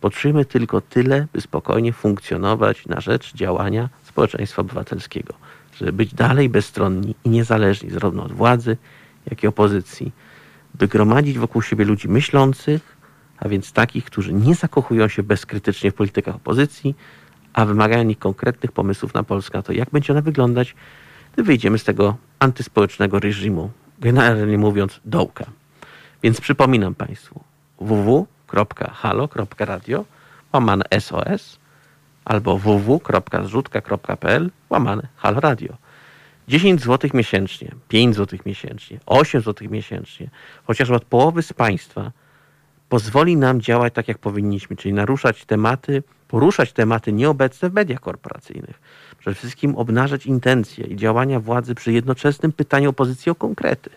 [0.00, 5.34] Potrzebujemy tylko tyle, by spokojnie funkcjonować na rzecz działania społeczeństwa obywatelskiego,
[5.76, 8.76] żeby być dalej bezstronni i niezależni zarówno od władzy,
[9.30, 10.12] jak i opozycji,
[10.78, 12.96] by gromadzić wokół siebie ludzi myślących,
[13.38, 16.94] a więc takich, którzy nie zakochują się bezkrytycznie w politykach opozycji,
[17.52, 20.74] a wymagają nich konkretnych pomysłów na Polskę, to jak będzie ona wyglądać,
[21.32, 25.44] gdy wyjdziemy z tego antyspołecznego reżimu, generalnie mówiąc dołka.
[26.22, 27.40] Więc przypominam Państwu
[27.80, 30.04] www.halo.radio
[30.52, 31.58] łamane SOS
[32.24, 35.85] albo www.zrzutka.pl łamane Halo Radio.
[36.48, 40.30] 10 zł miesięcznie, 5 zł miesięcznie, 8 zł miesięcznie,
[40.64, 42.12] chociaż od połowy z Państwa
[42.88, 48.80] pozwoli nam działać tak, jak powinniśmy, czyli naruszać tematy, poruszać tematy nieobecne w mediach korporacyjnych.
[49.18, 53.90] Przede wszystkim obnażać intencje i działania władzy przy jednoczesnym pytaniu opozycji o konkrety.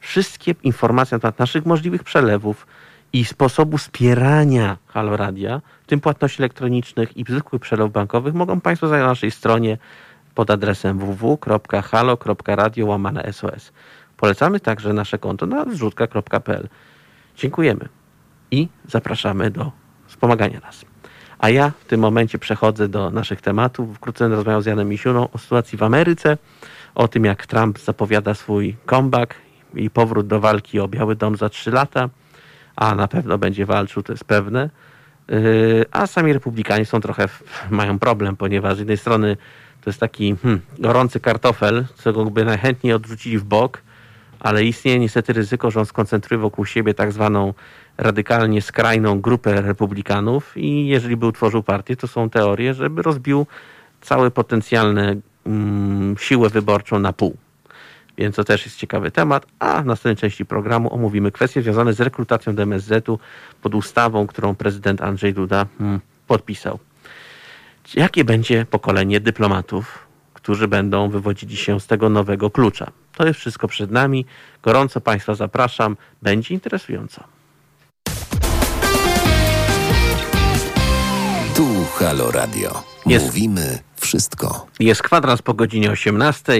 [0.00, 2.66] Wszystkie informacje na temat naszych możliwych przelewów
[3.12, 8.88] i sposobu wspierania Halo Radia, w tym płatności elektronicznych i zwykłych przelewów bankowych, mogą Państwo
[8.88, 9.78] znaleźć na naszej stronie
[10.34, 13.72] pod adresem www.halo.radio łamane SOS.
[14.16, 16.68] Polecamy także nasze konto na zrzutka.pl.
[17.36, 17.88] Dziękujemy
[18.50, 19.72] i zapraszamy do
[20.06, 20.84] wspomagania nas.
[21.38, 23.96] A ja w tym momencie przechodzę do naszych tematów.
[23.96, 26.38] Wkrótce będę rozmawiał z Janem Misiuną o sytuacji w Ameryce,
[26.94, 29.34] o tym jak Trump zapowiada swój comeback
[29.74, 32.08] i powrót do walki o Biały Dom za trzy lata,
[32.76, 34.70] a na pewno będzie walczył, to jest pewne.
[35.28, 37.28] Yy, a sami republikanie są trochę,
[37.70, 39.36] mają problem, ponieważ z jednej strony
[39.80, 43.82] to jest taki hmm, gorący kartofel, co go by najchętniej odrzucili w bok,
[44.40, 47.54] ale istnieje niestety ryzyko, że on skoncentruje wokół siebie tak zwaną
[47.98, 53.46] radykalnie skrajną grupę republikanów i jeżeli by utworzył partię, to są teorie, żeby rozbił
[54.00, 55.16] całe potencjalne
[55.46, 57.36] mm, siłę wyborczą na pół.
[58.18, 62.00] Więc to też jest ciekawy temat, a w następnej części programu omówimy kwestie związane z
[62.00, 63.18] rekrutacją do MSZ-u
[63.62, 66.78] pod ustawą, którą prezydent Andrzej Duda mm, podpisał.
[67.94, 69.98] Jakie będzie pokolenie dyplomatów,
[70.34, 72.90] którzy będą wywodzili się z tego nowego klucza?
[73.14, 74.26] To jest wszystko przed nami.
[74.62, 75.96] Gorąco Państwa zapraszam.
[76.22, 77.24] Będzie interesująco.
[81.56, 82.82] Tu Halo Radio.
[83.06, 83.26] Jest.
[83.26, 84.66] Mówimy wszystko.
[84.80, 86.52] Jest kwadrans po godzinie 18,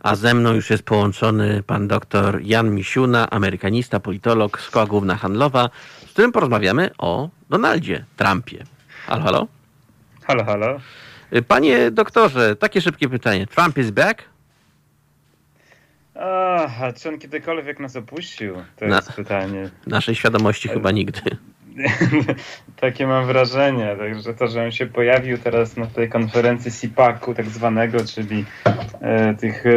[0.00, 5.70] a ze mną już jest połączony pan doktor Jan Misiuna, amerykanista, politolog, Szkoła Główna Handlowa,
[6.06, 8.64] z którym porozmawiamy o Donaldzie Trumpie.
[9.06, 9.59] Halo, halo?
[10.30, 10.80] Halo, halo.
[11.48, 13.46] Panie doktorze, takie szybkie pytanie.
[13.46, 14.22] Trump is back?
[16.14, 18.54] Ach, a czy on kiedykolwiek nas opuścił?
[18.76, 19.70] To Na- jest pytanie.
[19.86, 21.20] Naszej świadomości chyba nigdy.
[22.80, 27.46] Takie mam wrażenie, także to, że on się pojawił teraz na tej konferencji CPAC-u tak
[27.46, 28.44] zwanego, czyli
[29.00, 29.70] e, tych e,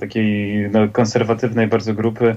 [0.00, 2.36] takiej no, konserwatywnej bardzo grupy e,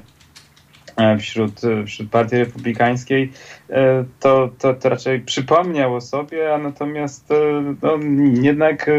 [1.20, 3.32] wśród, e, wśród partii republikańskiej,
[3.70, 8.00] e, to, to, to raczej przypomniał o sobie, a natomiast e, no,
[8.42, 8.90] jednak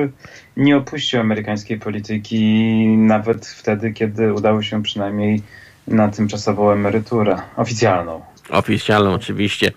[0.57, 2.45] nie opuścił amerykańskiej polityki
[2.87, 5.43] nawet wtedy, kiedy udało się przynajmniej
[5.89, 8.23] na tymczasową emeryturę oficjalną.
[8.51, 9.73] Oficjalną oczywiście,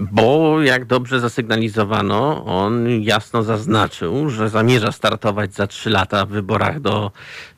[0.00, 6.80] bo jak dobrze zasygnalizowano, on jasno zaznaczył, że zamierza startować za trzy lata w wyborach
[6.80, 7.10] do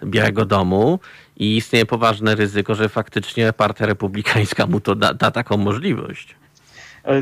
[0.05, 0.99] Białego Domu
[1.37, 6.37] i istnieje poważne ryzyko, że faktycznie partia republikańska mu to da, da taką możliwość.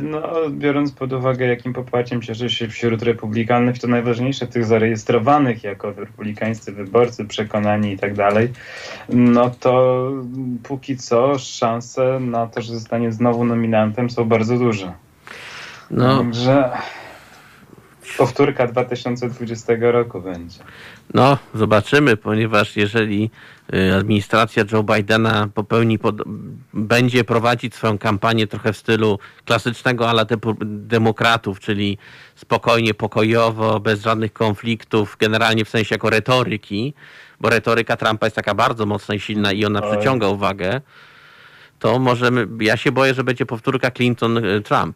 [0.03, 5.93] No, biorąc pod uwagę, jakim poparciem cieszy się wśród republikanów, to najważniejsze tych zarejestrowanych jako
[5.93, 8.53] republikańscy wyborcy, przekonani i tak dalej,
[9.09, 10.03] no to
[10.63, 14.93] póki co szanse na to, że zostanie znowu nominantem są bardzo duże.
[15.91, 16.71] No, Także
[18.19, 20.59] powtórka 2020 roku będzie.
[21.15, 23.31] no zobaczymy, ponieważ jeżeli
[23.75, 26.17] y, administracja Joe Bidena popełni, pod,
[26.75, 31.99] będzie prowadzić swoją kampanię trochę w stylu klasycznego ala typu demokratów, czyli
[32.35, 36.95] spokojnie, pokojowo, bez żadnych konfliktów, generalnie w sensie jako retoryki,
[37.41, 40.81] bo retoryka Trumpa jest taka bardzo mocna i silna i ona przyciąga uwagę,
[41.79, 44.93] to możemy, ja się boję, że będzie powtórka Clinton-Trump.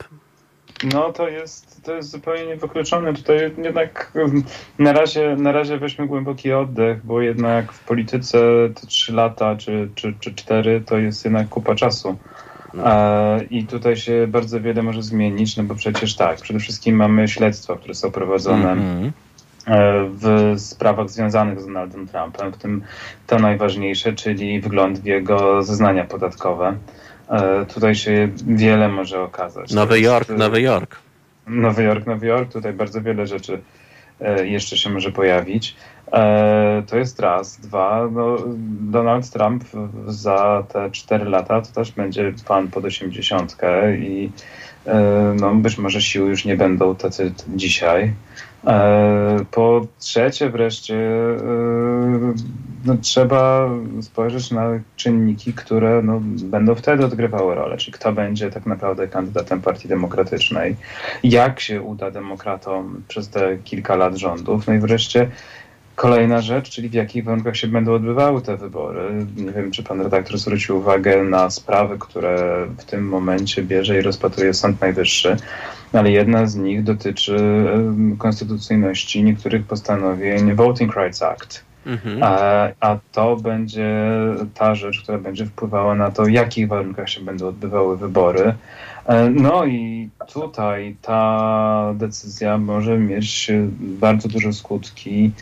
[0.84, 3.14] No to jest, to jest zupełnie niewykluczone.
[3.14, 4.12] Tutaj jednak
[4.78, 8.38] na razie, na razie weźmy głęboki oddech, bo jednak w polityce
[8.80, 12.16] te trzy lata czy, czy, czy cztery to jest jednak kupa czasu.
[12.84, 17.28] E, I tutaj się bardzo wiele może zmienić, no bo przecież tak, przede wszystkim mamy
[17.28, 19.12] śledztwa, które są prowadzone Mhm.
[19.66, 22.82] e, w sprawach związanych z Donaldem Trumpem, w tym
[23.26, 26.76] to najważniejsze, czyli wgląd w jego zeznania podatkowe.
[27.30, 29.72] E, Tutaj się wiele może okazać.
[29.72, 30.96] Nowy Jork, e, Nowy Jork.
[31.46, 33.60] Nowy Jork, Nowy Jork, tutaj bardzo wiele rzeczy
[34.20, 35.76] e, jeszcze się może pojawić.
[36.86, 37.60] To jest raz.
[37.60, 38.36] Dwa, no,
[38.80, 39.64] Donald Trump
[40.06, 44.30] za te cztery lata to też będzie pan pod osiemdziesiątkę i
[45.40, 48.12] no, być może siły już nie będą tacy dzisiaj.
[48.66, 50.96] E, po trzecie wreszcie
[52.84, 58.66] no, trzeba spojrzeć na czynniki, które no, będą wtedy odgrywały rolę, czyli kto będzie tak
[58.66, 60.76] naprawdę kandydatem Partii Demokratycznej,
[61.24, 65.30] jak się uda demokratom przez te kilka lat rządów, no i wreszcie
[65.96, 69.26] Kolejna rzecz, czyli w jakich warunkach się będą odbywały te wybory.
[69.36, 74.02] Nie wiem, czy pan redaktor zwrócił uwagę na sprawy, które w tym momencie bierze i
[74.02, 75.36] rozpatruje Sąd Najwyższy,
[75.92, 77.36] ale jedna z nich dotyczy
[78.18, 81.64] konstytucyjności niektórych postanowień Voting Rights Act.
[81.86, 82.22] Mhm.
[82.22, 84.08] A, a to będzie
[84.54, 88.54] ta rzecz, która będzie wpływała na to, w jakich warunkach się będą odbywały wybory.
[89.06, 95.32] E, no i tutaj ta decyzja może mieć bardzo duże skutki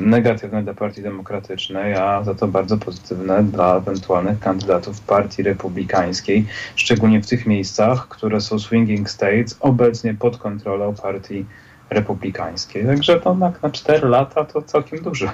[0.00, 7.22] negatywne dla Partii Demokratycznej, a za to bardzo pozytywne dla ewentualnych kandydatów Partii Republikańskiej, szczególnie
[7.22, 11.46] w tych miejscach, które są swinging states, obecnie pod kontrolą Partii
[11.90, 12.86] Republikańskiej.
[12.86, 15.28] Także to na, na 4 lata to całkiem dużo.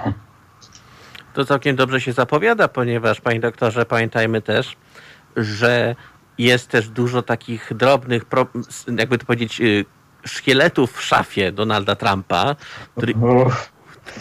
[1.33, 4.75] To całkiem dobrze się zapowiada, ponieważ, panie doktorze, pamiętajmy też,
[5.35, 5.95] że
[6.37, 8.25] jest też dużo takich drobnych,
[8.97, 9.85] jakby to powiedzieć, y,
[10.25, 12.55] szkieletów w szafie Donalda Trumpa,
[12.97, 13.13] który,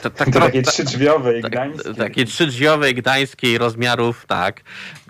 [0.03, 1.95] to, tak, to takie trzydrzwiowe i tak, gdańskie.
[1.95, 4.61] Takie trzydrzwiowe i gdańskiej rozmiarów, tak,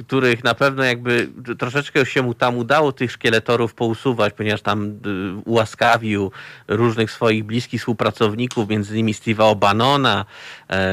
[0.07, 4.93] których na pewno jakby troszeczkę się mu tam udało tych szkieletorów pousuwać, ponieważ tam y,
[5.45, 6.33] ułaskawił
[6.69, 10.25] różnych swoich bliskich współpracowników, między innymi Steve'a O'Bannona,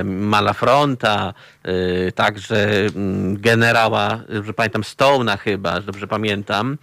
[0.03, 1.33] Malafronta,
[1.67, 6.77] y, także mm, generała, że pamiętam, Stone'a chyba, dobrze pamiętam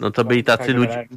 [0.00, 1.08] no to byli tacy ludzie,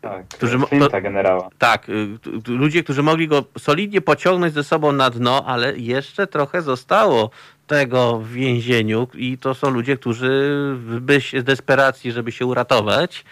[0.00, 0.58] tak, którzy
[1.02, 1.48] generała.
[1.58, 6.62] Tak, y, ludzie, którzy mogli go solidnie pociągnąć ze sobą na dno, ale jeszcze trochę
[6.62, 7.30] zostało
[7.66, 10.54] tego w więzieniu i to są ludzie, którzy
[11.40, 13.24] z desperacji, żeby się uratować,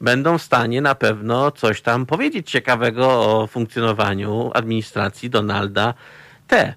[0.00, 5.94] będą w stanie na pewno coś tam powiedzieć ciekawego o funkcjonowaniu administracji Donalda
[6.48, 6.74] T.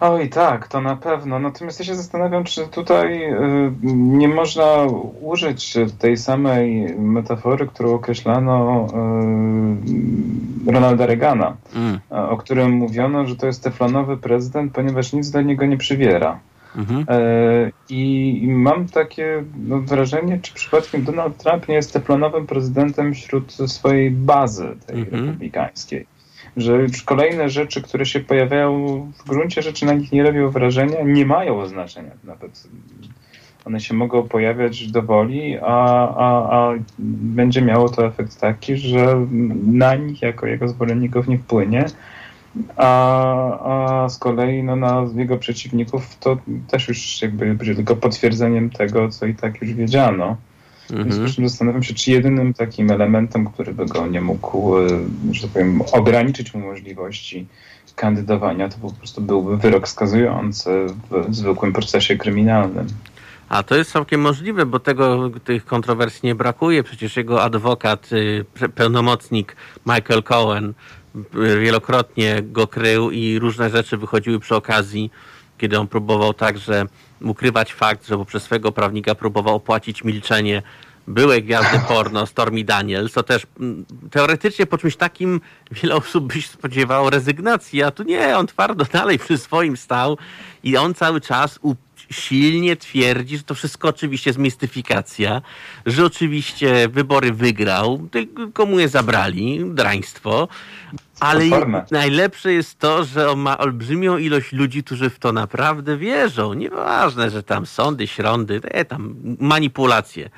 [0.00, 1.38] Oj, tak, to na pewno.
[1.38, 4.86] Natomiast ja się zastanawiam, czy tutaj y, nie można
[5.20, 8.86] użyć tej samej metafory, którą określano
[10.66, 12.00] y, Ronalda Reagana, mm.
[12.10, 16.38] o którym mówiono, że to jest teflonowy prezydent, ponieważ nic do niego nie przywiera.
[16.76, 17.06] Mhm.
[17.08, 23.52] E, I mam takie no, wrażenie, czy przypadkiem Donald Trump nie jest teflonowym prezydentem wśród
[23.52, 25.26] swojej bazy tej mhm.
[25.26, 26.06] republikańskiej
[26.56, 31.02] że już kolejne rzeczy, które się pojawiają w gruncie rzeczy na nich nie robią wrażenia,
[31.04, 32.68] nie mają znaczenia nawet.
[33.64, 39.26] One się mogą pojawiać do woli, a, a, a będzie miało to efekt taki, że
[39.66, 41.84] na nich jako jego zwolenników nie wpłynie,
[42.76, 46.36] a, a z kolei no, na jego przeciwników to
[46.68, 50.36] też już jakby będzie tylko potwierdzeniem tego, co i tak już wiedziano.
[50.90, 51.12] Mhm.
[51.12, 54.88] Zresztą zastanawiam się, czy jedynym takim elementem, który by go nie mógł, e,
[55.32, 57.46] że tak powiem, ograniczyć mu możliwości
[57.96, 62.86] kandydowania, to po prostu byłby wyrok skazujący w zwykłym procesie kryminalnym.
[63.48, 66.82] A to jest całkiem możliwe, bo tego, tych kontrowersji nie brakuje.
[66.82, 69.56] Przecież jego adwokat, y, pełnomocnik
[69.86, 70.74] Michael Cohen
[71.16, 75.10] y, wielokrotnie go krył i różne rzeczy wychodziły przy okazji,
[75.58, 76.86] kiedy on próbował także
[77.20, 80.62] ukrywać fakt, że poprzez swego prawnika próbował opłacić milczenie
[81.06, 85.40] byłej gwiazdy porno Stormy Daniels, to też mm, teoretycznie po czymś takim
[85.70, 90.18] wiele osób by się spodziewało rezygnacji, a tu nie, on twardo dalej przy swoim stał
[90.62, 91.58] i on cały czas
[92.10, 95.42] silnie twierdzi, że to wszystko oczywiście jest mistyfikacja,
[95.86, 100.48] że oczywiście wybory wygrał, tylko mu je zabrali, draństwo,
[101.20, 101.44] ale
[101.90, 106.54] najlepsze jest to, że on ma olbrzymią ilość ludzi, którzy w to naprawdę wierzą.
[106.54, 110.30] Nieważne, że tam sądy, śrądy, te tam manipulacje.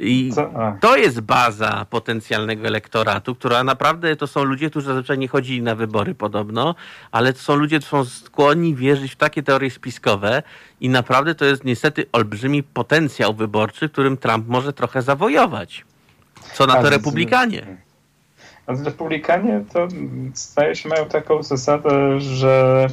[0.00, 0.32] I
[0.80, 5.74] to jest baza potencjalnego elektoratu, która naprawdę to są ludzie, którzy zazwyczaj nie chodzili na
[5.74, 6.74] wybory podobno,
[7.12, 10.42] ale to są ludzie, którzy są skłonni wierzyć w takie teorie spiskowe
[10.80, 15.84] i naprawdę to jest niestety olbrzymi potencjał wyborczy, którym Trump może trochę zawojować.
[16.54, 17.76] Co na to republikanie?
[18.66, 19.88] A republikanie to
[20.34, 22.86] staje się mają taką zasadę, że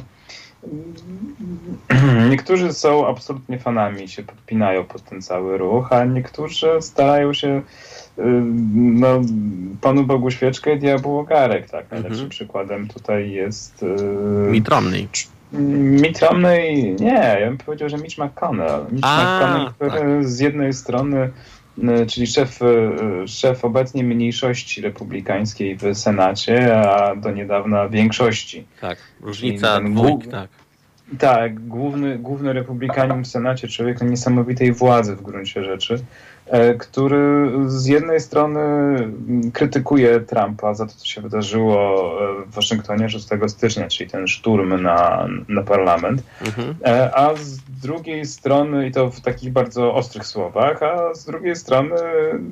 [2.30, 7.62] niektórzy są absolutnie fanami, się podpinają pod ten cały ruch, a niektórzy starają się
[8.18, 8.22] y,
[8.74, 9.20] no,
[9.80, 11.90] Panu Bogu świeczkę i diabłu ogarek, tak?
[11.90, 12.30] Najlepszym mhm.
[12.30, 13.82] przykładem tutaj jest...
[13.82, 14.50] Yy.
[15.52, 18.86] Mitt Romney, nie, ja bym powiedział, że Mitch McConnell.
[18.92, 20.28] Mitch a, McConnell, który tak.
[20.28, 21.30] z jednej strony
[22.08, 22.58] czyli szef,
[23.26, 28.66] szef obecnie mniejszości republikańskiej w Senacie, a do niedawna większości.
[28.80, 30.50] Tak, różnica dwójk, tak.
[31.18, 35.98] Tak, główny, główny republikanin w Senacie, człowiek niesamowitej władzy w gruncie rzeczy,
[36.46, 38.60] e, który z jednej strony
[39.52, 44.82] krytykuje Trumpa za to, co się wydarzyło e, w Waszyngtonie 6 stycznia, czyli ten szturm
[44.82, 46.74] na, na parlament, mhm.
[46.84, 51.56] E, a z drugiej strony, i to w takich bardzo ostrych słowach, a z drugiej
[51.56, 51.96] strony,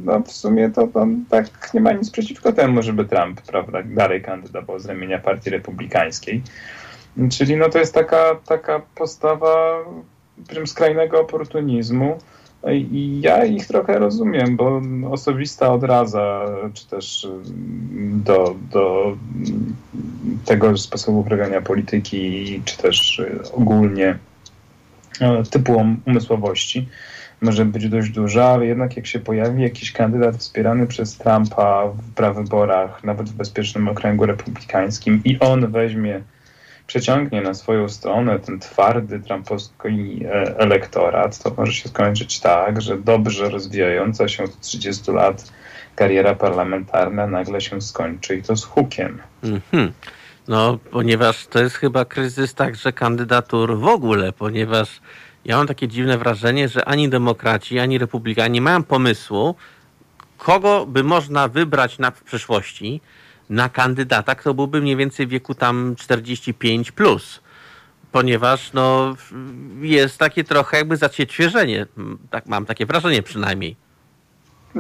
[0.05, 4.23] no w sumie to on tak nie ma nic przeciwko temu, żeby Trump, prawda, dalej
[4.23, 6.43] kandydował z ramienia Partii Republikańskiej.
[7.31, 9.85] Czyli no to jest taka, taka postawa
[10.67, 12.19] skrajnego oportunizmu.
[12.73, 17.29] I ja ich trochę rozumiem, bo osobista odraza, czy też
[18.25, 19.17] do, do
[20.45, 24.19] tego sposobu uprawiania polityki, czy też ogólnie
[25.21, 26.89] e, typu umysłowości
[27.41, 32.15] może być dość duża, ale jednak jak się pojawi jakiś kandydat wspierany przez Trumpa w
[32.15, 36.21] prawyborach, nawet w bezpiecznym okręgu republikańskim i on weźmie
[36.87, 42.99] przeciągnie na swoją stronę ten twardy trumpowski e, elektorat, to może się skończyć tak, że
[42.99, 45.53] dobrze rozwijająca się od 30 lat
[45.95, 49.23] kariera parlamentarna nagle się skończy i to z hukiem.
[49.43, 49.91] Mm -hmm.
[50.49, 55.01] No, ponieważ to jest chyba kryzys także kandydatur w ogóle, ponieważ
[55.45, 59.55] ja mam takie dziwne wrażenie, że ani demokraci, ani republikanie nie mają pomysłu,
[60.39, 63.01] kogo by można wybrać na w przyszłości,
[63.51, 67.41] na kandydata, kto byłby mniej więcej w wieku tam 45 plus.
[68.13, 69.17] Ponieważ no,
[69.81, 71.87] jest takie trochę jakby zacietrzewienie.
[72.31, 73.77] Tak, mam takie wrażenie przynajmniej.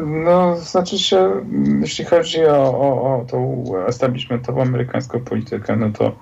[0.04, 1.46] No, znaczy się,
[1.80, 6.16] jeśli chodzi o, o, o tą establishmentową amerykańską politykę, no to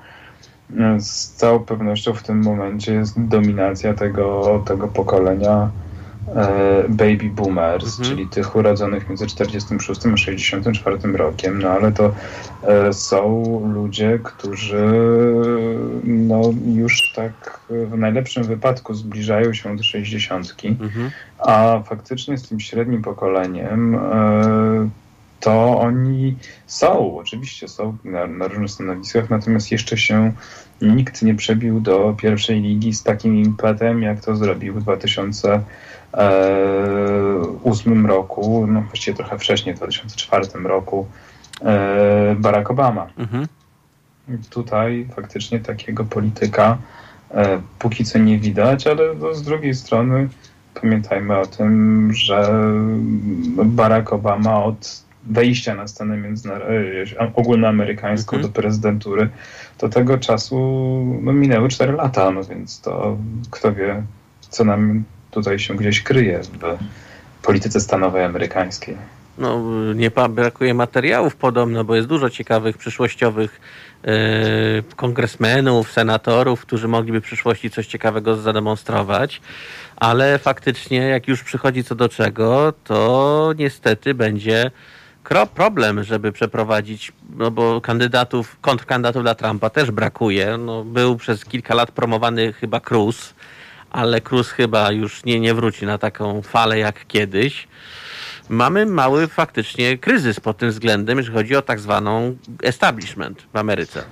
[0.78, 5.70] e, z całą pewnością w tym momencie jest dominacja tego, tego pokolenia
[6.88, 8.08] baby boomers, mhm.
[8.08, 12.14] czyli tych urodzonych między 46 a 64 rokiem, no ale to
[12.62, 13.42] e, są
[13.74, 14.86] ludzie, którzy
[16.04, 21.10] no, już tak w najlepszym wypadku zbliżają się do 60, mhm.
[21.38, 24.88] a faktycznie z tym średnim pokoleniem e,
[25.44, 30.32] to oni są, oczywiście są na, na, różnych stanowiskach, natomiast jeszcze się
[30.82, 35.60] nikt nie przebił do pierwszej ligi z takim impetem, jak to zrobił w 2000
[36.14, 41.06] 2008 roku, no właściwie trochę wcześniej, w 2004 roku,
[41.62, 43.06] e, Barack Obama.
[43.18, 43.46] Mhm.
[44.50, 46.78] Tutaj faktycznie takiego polityka
[47.30, 50.28] e, póki co nie widać, ale z drugiej strony
[50.80, 52.64] pamiętajmy o tym, że
[53.64, 56.16] Barack Obama od wejścia na scenę
[57.34, 58.52] ogólnoamerykańską mhm.
[58.52, 59.28] do prezydentury,
[59.78, 60.58] do tego czasu
[61.22, 63.16] no, minęły 4 lata, no więc to
[63.50, 64.02] kto wie,
[64.40, 65.04] co nam
[65.34, 66.78] tutaj się gdzieś kryje w
[67.42, 68.96] polityce stanowej amerykańskiej.
[69.38, 69.62] No,
[69.94, 73.60] nie brakuje materiałów podobno, bo jest dużo ciekawych przyszłościowych
[74.04, 74.12] yy,
[74.96, 79.40] kongresmenów, senatorów, którzy mogliby w przyszłości coś ciekawego zademonstrować,
[79.96, 84.70] ale faktycznie jak już przychodzi co do czego, to niestety będzie
[85.54, 90.58] problem, żeby przeprowadzić, no bo kandydatów, kontrkandydatów dla Trumpa też brakuje.
[90.58, 93.34] No, był przez kilka lat promowany chyba Cruz,
[93.94, 97.68] ale Cruz chyba już nie, nie wróci na taką falę jak kiedyś.
[98.48, 104.04] Mamy mały faktycznie kryzys pod tym względem, jeżeli chodzi o tak zwaną establishment w Ameryce.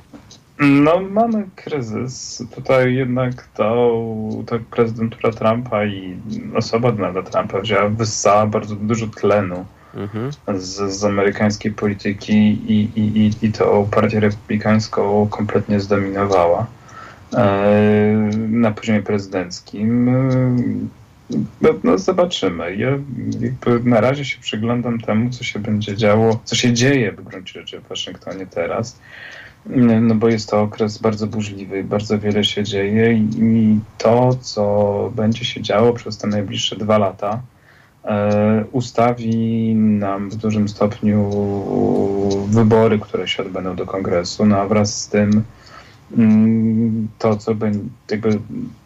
[0.59, 2.45] No, mamy kryzys.
[2.55, 3.99] Tutaj jednak to,
[4.47, 6.16] to prezydentura Trumpa i
[6.55, 10.30] osoba Donalda Trumpa wzięła, wyssała bardzo dużo tlenu mhm.
[10.61, 12.35] z, z amerykańskiej polityki
[12.72, 16.66] i, i, i, i to partię republikańską kompletnie zdominowała.
[17.35, 20.09] E, na poziomie prezydenckim.
[20.09, 20.57] E,
[21.61, 22.76] no, no, zobaczymy.
[22.76, 22.89] Ja
[23.85, 27.80] na razie się przyglądam temu, co się będzie działo, co się dzieje w gruncie rzeczy
[27.80, 28.99] w Waszyngtonie teraz.
[29.66, 35.45] No bo jest to okres bardzo burzliwy, bardzo wiele się dzieje i to, co będzie
[35.45, 37.43] się działo przez te najbliższe dwa lata,
[38.05, 41.30] e, ustawi nam w dużym stopniu
[42.49, 45.43] wybory, które się odbędą do kongresu, no a wraz z tym
[47.19, 48.39] to, co będzie jakby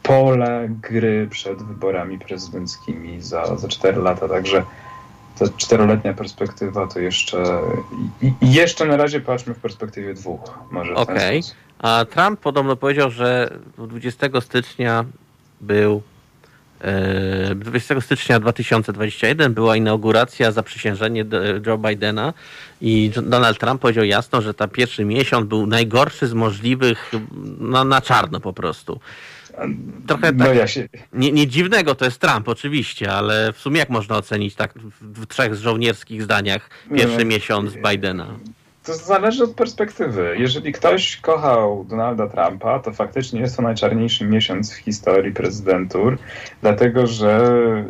[0.03, 4.29] pole gry przed wyborami prezydenckimi za, za 4 lata.
[4.29, 4.63] Także
[5.39, 7.61] ta czteroletnia perspektywa to jeszcze
[8.23, 10.59] i, jeszcze na razie patrzmy w perspektywie dwóch.
[10.71, 11.41] Może Okej.
[11.41, 11.53] Okay.
[11.79, 15.05] A Trump podobno powiedział, że 20 stycznia
[15.61, 16.03] był
[17.55, 21.25] 20 e, stycznia 2021 była inauguracja, zaprzysiężenie
[21.67, 22.35] Joe Bidena
[22.81, 27.13] i Donald Trump powiedział jasno, że ta pierwszy miesiąc był najgorszy z możliwych
[27.61, 29.01] na, na czarno po prostu.
[30.07, 33.79] Trochę No tak, ja się, nie, nie dziwnego to jest Trump oczywiście, ale w sumie
[33.79, 38.27] jak można ocenić tak w, w trzech żołnierskich zdaniach pierwszy No, miesiąc Bidena?
[38.87, 40.37] To zależy od perspektywy.
[40.39, 46.19] Jeżeli ktoś kochał Donalda Trumpa, to faktycznie jest to najczarniejszy miesiąc w historii prezydentur,
[46.63, 47.41] dlatego że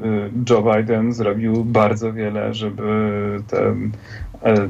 [0.04, 2.82] y, Joe Biden zrobił bardzo wiele, żeby
[3.48, 3.92] ten,
[4.42, 4.68] e,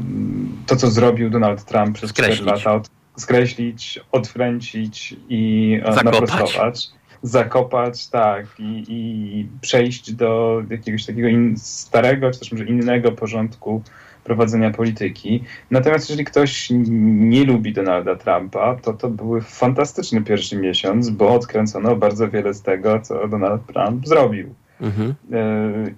[0.67, 2.47] to, co zrobił Donald Trump przez 4 Skreślić.
[2.65, 6.21] lata, od, skreślić, odwręcić i e, Zakopać.
[6.21, 6.89] naprostować.
[7.23, 13.83] Zakopać, tak, i, i przejść do jakiegoś takiego in, starego, czy też może innego porządku
[14.27, 15.45] prowadzenia polityki.
[15.71, 21.97] Natomiast jeżeli ktoś nie lubi Donalda Trumpa, to to był fantastyczny pierwszy miesiąc, bo odkręcono
[21.97, 24.55] bardzo wiele z tego, co Donald Trump zrobił.
[24.81, 25.15] Mhm.
[25.33, 25.45] E,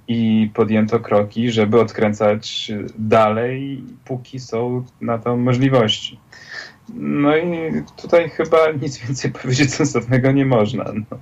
[0.09, 6.18] I podjęto kroki, żeby odkręcać dalej, póki są na to możliwości.
[6.95, 7.72] No i
[8.03, 10.85] tutaj chyba nic więcej powiedzieć sensownego nie można.
[11.11, 11.18] No.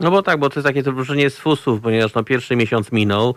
[0.00, 3.34] No bo tak, bo to jest takie wróżenie z fusów, ponieważ no pierwszy miesiąc minął,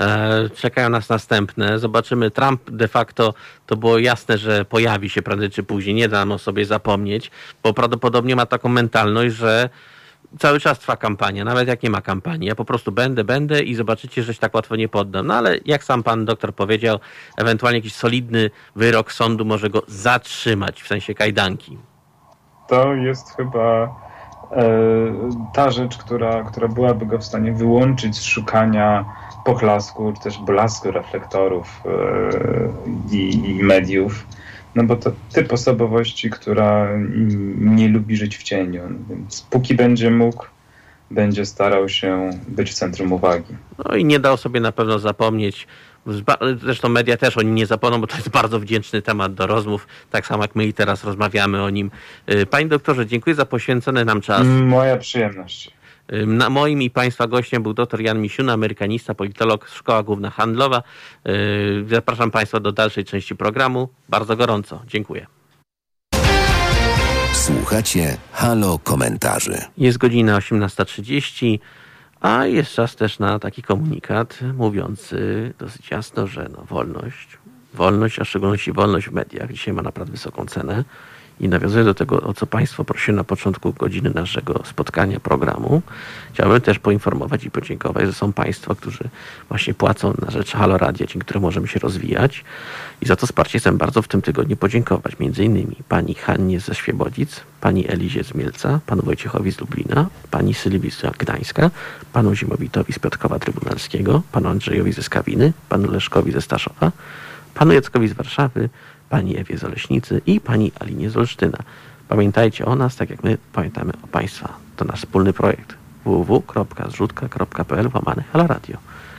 [0.00, 3.34] e, czekają nas następne, zobaczymy, Trump de facto
[3.66, 7.30] to było jasne, że pojawi się prędzej czy później, nie dam o sobie zapomnieć,
[7.62, 9.68] bo prawdopodobnie ma taką mentalność, że
[10.38, 13.74] cały czas trwa kampania, nawet jak nie ma kampanii, ja po prostu będę, będę i
[13.74, 15.26] zobaczycie, że się tak łatwo nie poddam.
[15.26, 16.98] No ale jak sam pan doktor powiedział,
[17.36, 21.78] ewentualnie jakiś solidny wyrok sądu może go zatrzymać, w sensie kajdanki.
[22.68, 23.94] To jest chyba
[25.54, 29.04] ta rzecz, która, która byłaby go w stanie wyłączyć z szukania
[29.44, 34.26] poklasku, czy też blasku reflektorów e, i, i mediów.
[34.74, 36.88] No bo to typ osobowości, która
[37.58, 38.82] nie lubi żyć w cieniu.
[39.08, 40.44] Więc póki będzie mógł,
[41.10, 43.54] będzie starał się być w centrum uwagi.
[43.88, 45.66] No i nie dał sobie na pewno zapomnieć.
[46.60, 49.86] Zresztą media też o nim nie zapomną, bo to jest bardzo wdzięczny temat do rozmów,
[50.10, 51.90] tak samo jak my i teraz rozmawiamy o nim.
[52.30, 54.46] Y, Panie doktorze, dziękuję za poświęcony nam czas.
[54.46, 55.70] Moja przyjemność.
[56.12, 60.82] Y, Na moim i Państwa gościem był dr Jan Misiuna, amerykanista, politolog, Szkoła Główna Handlowa.
[61.28, 63.88] Y, Zapraszam Państwa do dalszej części programu.
[64.08, 64.82] Bardzo gorąco.
[64.86, 65.26] Dziękuję.
[67.32, 69.58] Słuchacie Halo Komentarzy.
[69.78, 71.58] Jest godzina 18.30,
[72.22, 77.38] a jest czas też na taki komunikat mówiący dosyć jasno, że no wolność,
[77.74, 80.84] wolność, a w szczególności wolność w mediach dzisiaj ma naprawdę wysoką cenę.
[81.42, 85.82] I nawiązuję do tego, o co Państwo prosiły na początku godziny naszego spotkania programu.
[86.32, 89.04] Chciałbym też poinformować i podziękować, że są Państwo, którzy
[89.48, 92.44] właśnie płacą na rzecz Halo Radia, dzięki któremu możemy się rozwijać.
[93.00, 95.18] I za to wsparcie chcę bardzo w tym tygodniu podziękować.
[95.18, 100.54] Między innymi pani Hannie ze Świebodzic, pani Elizie z Mielca, panu Wojciechowi z Lublina, pani
[100.54, 101.70] Sylwii z Gdańska,
[102.12, 106.92] panu Zimowitowi z Piotrkowa Trybunalskiego, panu Andrzejowi ze Skawiny, panu Leszkowi ze Staszowa,
[107.54, 108.68] panu Jackowi z Warszawy,
[109.12, 111.58] pani Ewie z Oleśnicy i pani Alinie z Olsztyna.
[112.08, 114.54] Pamiętajcie o nas, tak jak my pamiętamy o Państwa.
[114.76, 118.24] To nasz wspólny projekt www.zrzutka.pl łamane.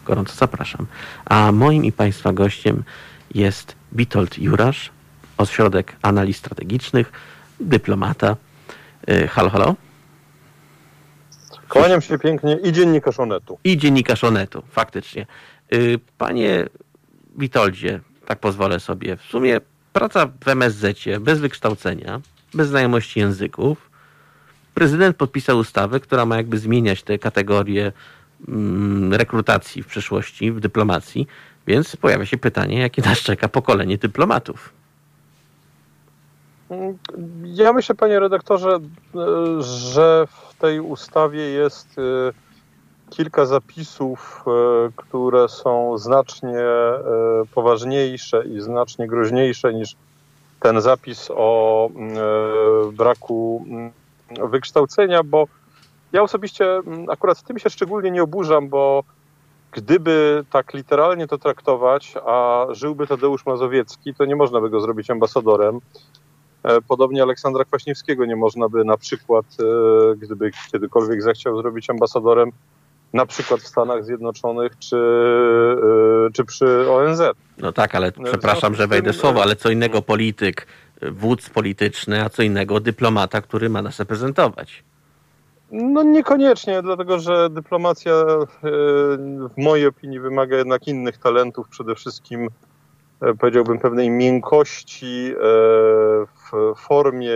[0.05, 0.85] Gorąco zapraszam.
[1.25, 2.83] A moim i Państwa gościem
[3.35, 4.91] jest Witold Jurasz,
[5.37, 7.11] Ośrodek Analiz Strategicznych,
[7.59, 8.35] dyplomata.
[9.09, 9.75] Y, Halo, halo.
[11.69, 13.59] Kłaniam się pięknie i dziennikarz Onetu.
[13.63, 15.25] I dziennikarz Onetu, faktycznie.
[15.73, 16.65] Y, Panie
[17.37, 19.61] Witoldzie, tak pozwolę sobie, w sumie
[19.93, 20.85] praca w MSZ,
[21.19, 22.21] bez wykształcenia,
[22.53, 23.89] bez znajomości języków.
[24.73, 27.91] Prezydent podpisał ustawę, która ma jakby zmieniać te kategorie
[28.47, 31.27] mm, rekrutacji w przyszłości, w dyplomacji,
[31.67, 34.73] więc pojawia się pytanie, jakie nas czeka pokolenie dyplomatów.
[37.43, 38.79] Ja myślę, panie redaktorze,
[39.15, 42.42] e, że w tej ustawie jest e,
[43.13, 44.51] kilka zapisów, e,
[44.95, 47.01] które są znacznie e,
[47.53, 49.95] poważniejsze i znacznie groźniejsze niż
[50.59, 53.91] ten zapis o mm, e, braku mm,
[54.49, 55.47] wykształcenia, bo
[56.11, 59.03] ja osobiście mm, akurat tym się szczególnie nie oburzam, bo
[59.71, 65.09] gdyby tak literalnie to traktować, a żyłby Tadeusz Mazowiecki, to nie można by go zrobić
[65.09, 65.79] ambasadorem.
[66.87, 69.45] Podobnie Aleksandra Kwaśniewskiego nie można by na przykład,
[70.17, 72.51] gdyby kiedykolwiek zechciał zrobić ambasadorem,
[73.13, 74.97] na przykład w Stanach Zjednoczonych czy,
[76.27, 77.21] e, czy przy ONZ.
[77.57, 80.67] No tak, ale przepraszam, że wejdę w słowo, ale co innego polityk,
[81.03, 84.83] y, wódz polityczny, a co innego dyplomata, który ma nas reprezentować.
[85.71, 88.13] No niekoniecznie, dlatego że dyplomacja
[88.63, 92.49] w mojej opinii wymaga jednak innych talentów, przede wszystkim
[93.39, 95.33] powiedziałbym pewnej miękkości
[96.51, 97.33] w formie,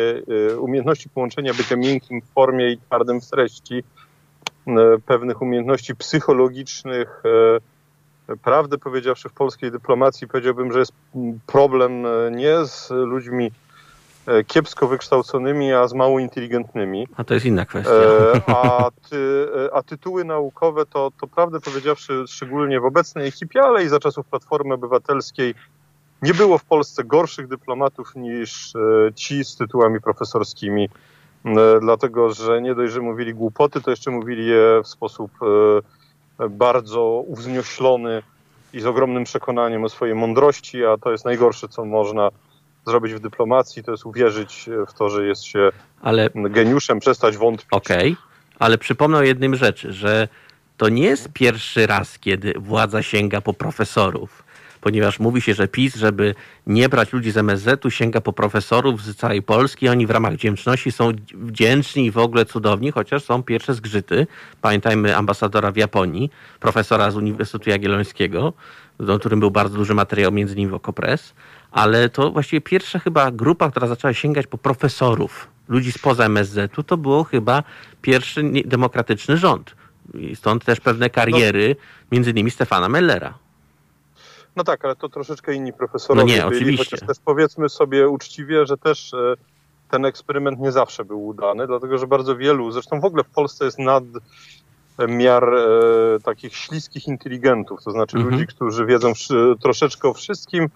[0.59, 3.83] umiejętności połączenia bycia miękkim w formie i twardym w treści,
[5.05, 7.23] pewnych umiejętności psychologicznych.
[7.25, 7.77] e,
[8.43, 10.93] Prawdę powiedziawszy, w polskiej dyplomacji powiedziałbym, że jest
[11.45, 13.51] problem e, nie z ludźmi
[14.25, 17.07] e, kiepsko wykształconymi, a z mało inteligentnymi.
[17.17, 17.93] A to jest inna kwestia.
[17.93, 23.61] E, a, ty, e, a tytuły naukowe to, to prawdę powiedziawszy, szczególnie w obecnej ekipie,
[23.61, 25.53] ale i za czasów Platformy Obywatelskiej,
[26.21, 28.79] nie było w Polsce gorszych dyplomatów niż e,
[29.15, 31.16] ci z tytułami profesorskimi, e,
[31.81, 35.31] dlatego że nie dość, że mówili głupoty, to jeszcze mówili je w sposób
[36.39, 38.23] e, bardzo uwznioślony
[38.73, 42.29] i z ogromnym przekonaniem o swojej mądrości, a to jest najgorsze, co można
[42.87, 45.69] zrobić w dyplomacji, to jest uwierzyć w to, że jest się
[46.01, 47.67] Ale geniuszem, przestać wątpić.
[47.71, 48.15] Okej,
[48.59, 50.27] ale przypomnę o jednym rzeczy, że
[50.77, 54.43] to nie jest pierwszy raz, kiedy władza sięga po profesorów.
[54.81, 56.35] Ponieważ mówi się, że PiS, żeby
[56.67, 59.89] nie brać ludzi z MSZ-u, sięga po profesorów z całej Polski.
[59.89, 64.27] Oni w ramach wdzięczności są wdzięczni i w ogóle cudowni, chociaż są pierwsze zgrzyty.
[64.61, 68.53] Pamiętajmy ambasadora w Japonii, profesora z Uniwersytetu Jagiellońskiego,
[69.07, 71.33] o którym był bardzo duży materiał między innymi w Okopres.
[71.71, 76.97] Ale to właściwie pierwsza chyba grupa, która zaczęła sięgać po profesorów, ludzi spoza MSZ-u, to
[76.97, 77.63] było chyba
[78.01, 79.75] pierwszy demokratyczny rząd.
[80.13, 81.75] I stąd też pewne kariery,
[82.11, 83.33] między innymi Stefana Mellera.
[84.57, 86.85] No tak, ale to troszeczkę inni profesorowie No nie, byli, oczywiście.
[86.85, 89.33] chociaż też powiedzmy sobie uczciwie, że też e,
[89.91, 93.65] ten eksperyment nie zawsze był udany, dlatego że bardzo wielu, zresztą w ogóle w Polsce
[93.65, 94.03] jest nad
[95.07, 98.33] miar e, takich śliskich inteligentów, to znaczy Mhm.
[98.35, 99.13] ludzi, którzy wiedzą
[99.61, 100.67] troszeczkę o wszystkim,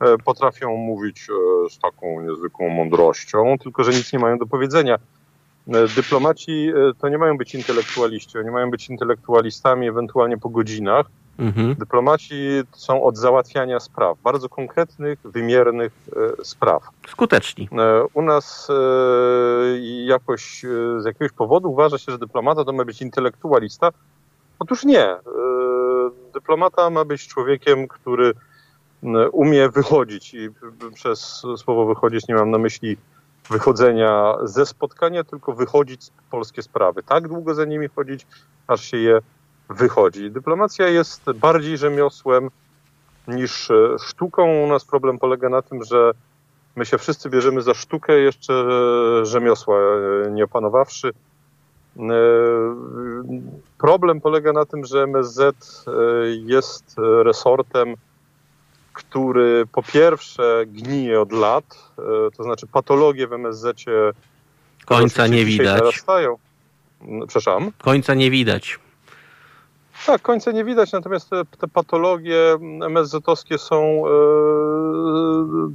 [0.00, 4.94] e, potrafią mówić e, z taką niezwykłą mądrością, tylko że nic nie mają do powiedzenia.
[4.94, 11.06] E, Dyplomaci e, to nie mają być intelektualiści, oni mają być intelektualistami ewentualnie po godzinach,
[11.38, 11.74] Mhm.
[11.74, 12.34] Dyplomaci
[12.72, 15.92] są od załatwiania spraw, bardzo konkretnych, wymiernych
[16.40, 16.82] e, spraw.
[17.08, 17.68] Skuteczni.
[17.72, 18.74] E, U nas e,
[20.04, 23.90] jakoś e, z jakiegoś powodu uważa się, że dyplomata to ma być intelektualista.
[24.58, 25.04] Otóż nie.
[25.06, 25.20] E,
[26.34, 28.32] Dyplomata ma być człowiekiem, który
[29.32, 30.48] umie wychodzić i
[30.94, 32.96] przez słowo wychodzić nie mam na myśli
[33.50, 37.02] wychodzenia ze spotkania, tylko wychodzić z polskie sprawy.
[37.02, 38.26] Tak długo za nimi chodzić,
[38.66, 39.18] aż się je
[39.68, 40.30] wychodzi.
[40.30, 42.50] Dyplomacja jest bardziej rzemiosłem
[43.28, 44.64] niż e, sztuką.
[44.64, 46.12] U nas problem polega na tym, że
[46.76, 51.12] my się wszyscy bierzemy za sztukę, jeszcze e, rzemiosła e, nie opanowawszy.
[53.78, 55.56] Problem polega na tym, że MSZ
[56.44, 57.94] jest resortem,
[58.92, 61.64] który po pierwsze gnije od lat,
[62.36, 63.84] to znaczy patologie w MSZ
[64.84, 65.80] Końca nie widać.
[65.80, 66.36] Narastają.
[67.02, 67.72] Mm, Przepraszam.
[67.78, 68.78] Końca nie widać.
[70.06, 72.56] Tak, końca nie widać, natomiast te, te patologie
[72.88, 74.02] MSZ-owskie są.
[74.06, 74.10] e,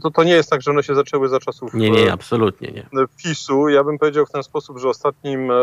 [0.01, 2.81] To, to nie jest tak, że one się zaczęły za czasów Nie, nie, absolutnie nie.
[3.01, 3.69] e, PiSu.
[3.69, 5.55] Ja bym powiedział w ten sposób, że ostatnim e,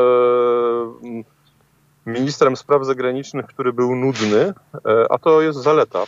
[2.07, 4.53] ministrem spraw zagranicznych, który był nudny,
[4.87, 6.05] e, a to jest zaleta e,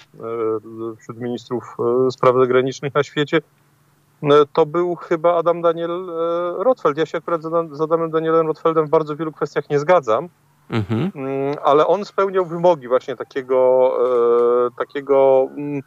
[1.00, 3.40] wśród ministrów e, spraw zagranicznych na świecie,
[4.22, 6.98] e, to był chyba Adam Daniel e, Rotfeld.
[6.98, 7.42] Ja się akurat
[7.72, 10.28] z Adamem Danielem Rotfeldem w bardzo wielu kwestiach nie zgadzam.
[10.70, 11.12] Mhm.
[11.14, 13.90] Mm, ale on spełniał wymogi właśnie takiego,
[14.66, 15.82] e, takiego mm,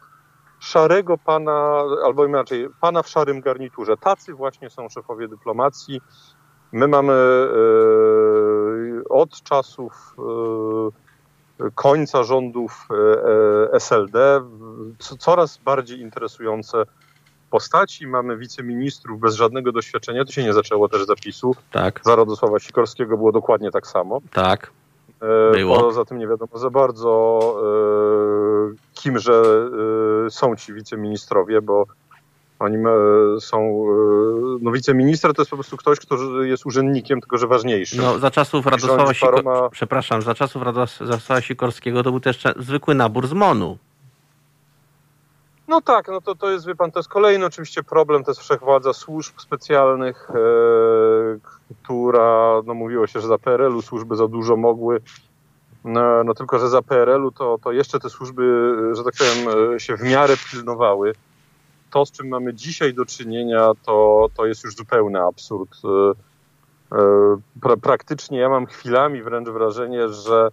[0.60, 3.96] szarego pana, albo inaczej, pana w szarym garniturze.
[3.96, 6.00] Tacy właśnie są szefowie dyplomacji.
[6.72, 7.48] My mamy e,
[9.08, 12.88] od czasów e, końca rządów
[13.72, 14.40] SLD
[14.98, 16.82] co- coraz bardziej interesujące
[17.58, 18.06] postaci.
[18.06, 20.24] Mamy wiceministrów bez żadnego doświadczenia.
[20.24, 21.56] To się nie zaczęło też zapisu.
[21.70, 24.20] Tak, Za Radosława Sikorskiego było dokładnie tak samo.
[24.32, 24.70] tak.
[25.22, 25.80] E, Było.
[25.80, 27.10] Poza tym nie wiadomo za bardzo,
[28.72, 29.42] e, kimże
[30.26, 31.86] e, są ci wiceministrowie, bo
[32.58, 32.76] oni
[33.40, 33.86] są.
[34.60, 37.96] No, wiceminister to jest po prostu ktoś, kto jest urzędnikiem, tylko że ważniejszy.
[37.98, 42.94] No, za czasów Radosława paroma- przepraszam, za czasów Rados- Radosława Sikorskiego to był też zwykły
[42.94, 43.78] nabór z MONU.
[45.68, 48.40] No tak, no to, to jest, wie pan, to jest kolejny oczywiście problem, to jest
[48.40, 50.34] wszechwładza służb specjalnych, e,
[51.82, 55.00] która, no mówiło się, że za PRL-u służby za dużo mogły,
[55.84, 59.80] no, no tylko, że za PRL-u to, to jeszcze te służby, że tak powiem, e,
[59.80, 61.12] się w miarę pilnowały.
[61.90, 65.70] To, z czym mamy dzisiaj do czynienia, to, to jest już zupełny absurd.
[65.84, 70.48] E, e, pra, praktycznie ja mam chwilami wręcz wrażenie, że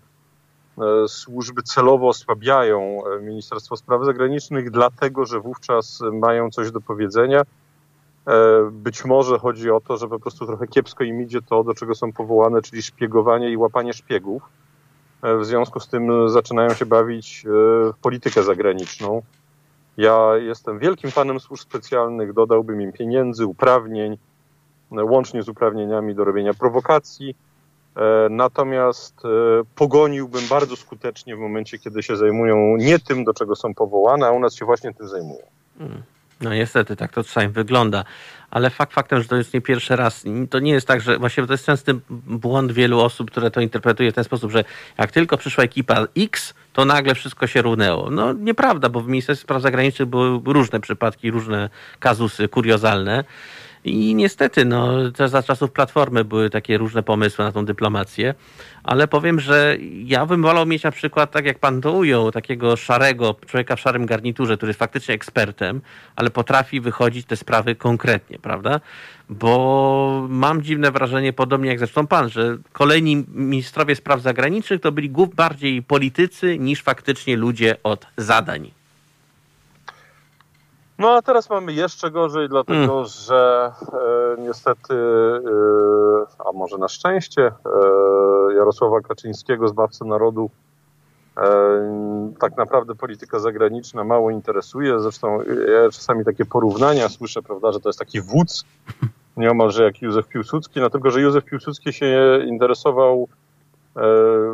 [1.08, 7.42] służby celowo osłabiają e, Ministerstwo Spraw Zagranicznych, dlatego że wówczas mają coś do powiedzenia.
[8.28, 11.74] E, Być może chodzi o to, że po prostu trochę kiepsko im idzie to, do
[11.74, 14.44] czego są powołane, czyli szpiegowanie i łapanie szpiegów.
[15.22, 17.50] E, W związku z tym zaczynają się bawić e,
[17.92, 19.22] w politykę zagraniczną.
[19.98, 24.18] Ja jestem wielkim fanem służb specjalnych, dodałbym im pieniędzy, uprawnień,
[24.92, 27.36] e, łącznie z uprawnieniami do robienia prowokacji.
[27.98, 29.30] E, Natomiast e,
[29.76, 34.32] pogoniłbym bardzo skutecznie w momencie, kiedy się zajmują nie tym, do czego są powołane, a
[34.32, 35.44] u nas się właśnie tym zajmują.
[35.80, 36.04] Mm.
[36.42, 38.04] No niestety, tak to czasami wygląda.
[38.52, 41.48] Ale fakt faktem, że to jest nie pierwszy raz, to nie jest tak, że właściwie
[41.48, 44.64] to jest częsty błąd wielu osób, które to interpretuje w ten sposób, że
[44.98, 48.10] jak tylko przyszła ekipa X, to nagle wszystko się runęło.
[48.10, 51.70] No nieprawda, bo w Ministerstwie Spraw Zagranicznych były różne przypadki, różne
[52.00, 53.24] kazusy kuriozalne.
[53.84, 58.34] I niestety, no, też za czasów Platformy były takie różne pomysły na tą dyplomację,
[58.84, 62.76] ale powiem, że ja bym wolał mieć na przykład, tak jak pan to ujął, takiego
[62.76, 65.82] szarego człowieka w szarym garniturze, który jest faktycznie ekspertem,
[66.16, 68.80] ale potrafi wychodzić te sprawy konkretnie, prawda?
[69.30, 75.10] Bo mam dziwne wrażenie, podobnie jak zresztą pan, że kolejni ministrowie spraw zagranicznych to byli
[75.10, 78.72] głów bardziej politycy niż faktycznie ludzie od zadań.
[81.02, 83.06] No a teraz mamy jeszcze gorzej, dlatego mm.
[83.06, 87.52] że e, niestety, e, a może na szczęście, e,
[88.56, 90.50] Jarosława Kaczyńskiego, zbawcy narodu,
[91.38, 95.00] e, tak naprawdę polityka zagraniczna mało interesuje.
[95.00, 95.40] Zresztą
[95.84, 98.64] ja czasami takie porównania słyszę, prawda, że to jest taki wódz,
[99.38, 103.28] nieomalże jak Józef Piłsudski, dlatego że Józef Piłsudski się interesował
[103.96, 104.02] e,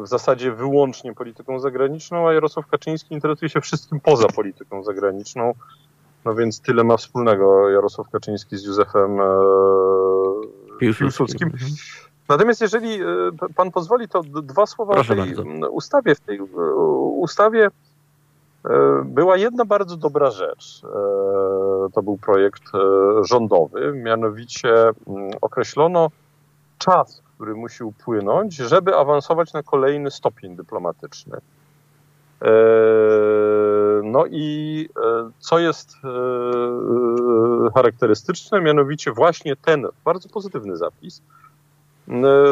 [0.04, 5.54] w zasadzie wyłącznie polityką zagraniczną, a Jarosław Kaczyński interesuje się wszystkim poza polityką zagraniczną.
[6.26, 9.26] No więc tyle ma wspólnego Jarosław Kaczyński z Józefem e,
[10.80, 11.48] Piłsudskim.
[11.48, 11.72] Mhm.
[12.30, 13.06] Natomiast jeżeli e,
[13.56, 15.70] pan pozwoli, to dwa słowa Proszę o tej bardzo.
[15.70, 16.16] ustawie.
[16.16, 16.40] W tej
[17.20, 17.72] ustawie e,
[19.06, 20.82] była jedna bardzo dobra rzecz.
[21.94, 22.64] To był projekt
[23.22, 24.74] rządowy, mianowicie
[25.42, 26.12] określono
[26.78, 31.38] czas, który musi upłynąć, żeby awansować na kolejny stopień dyplomatyczny.
[34.12, 36.08] No i e, co jest e,
[37.76, 41.22] charakterystyczne, mianowicie właśnie ten bardzo pozytywny zapis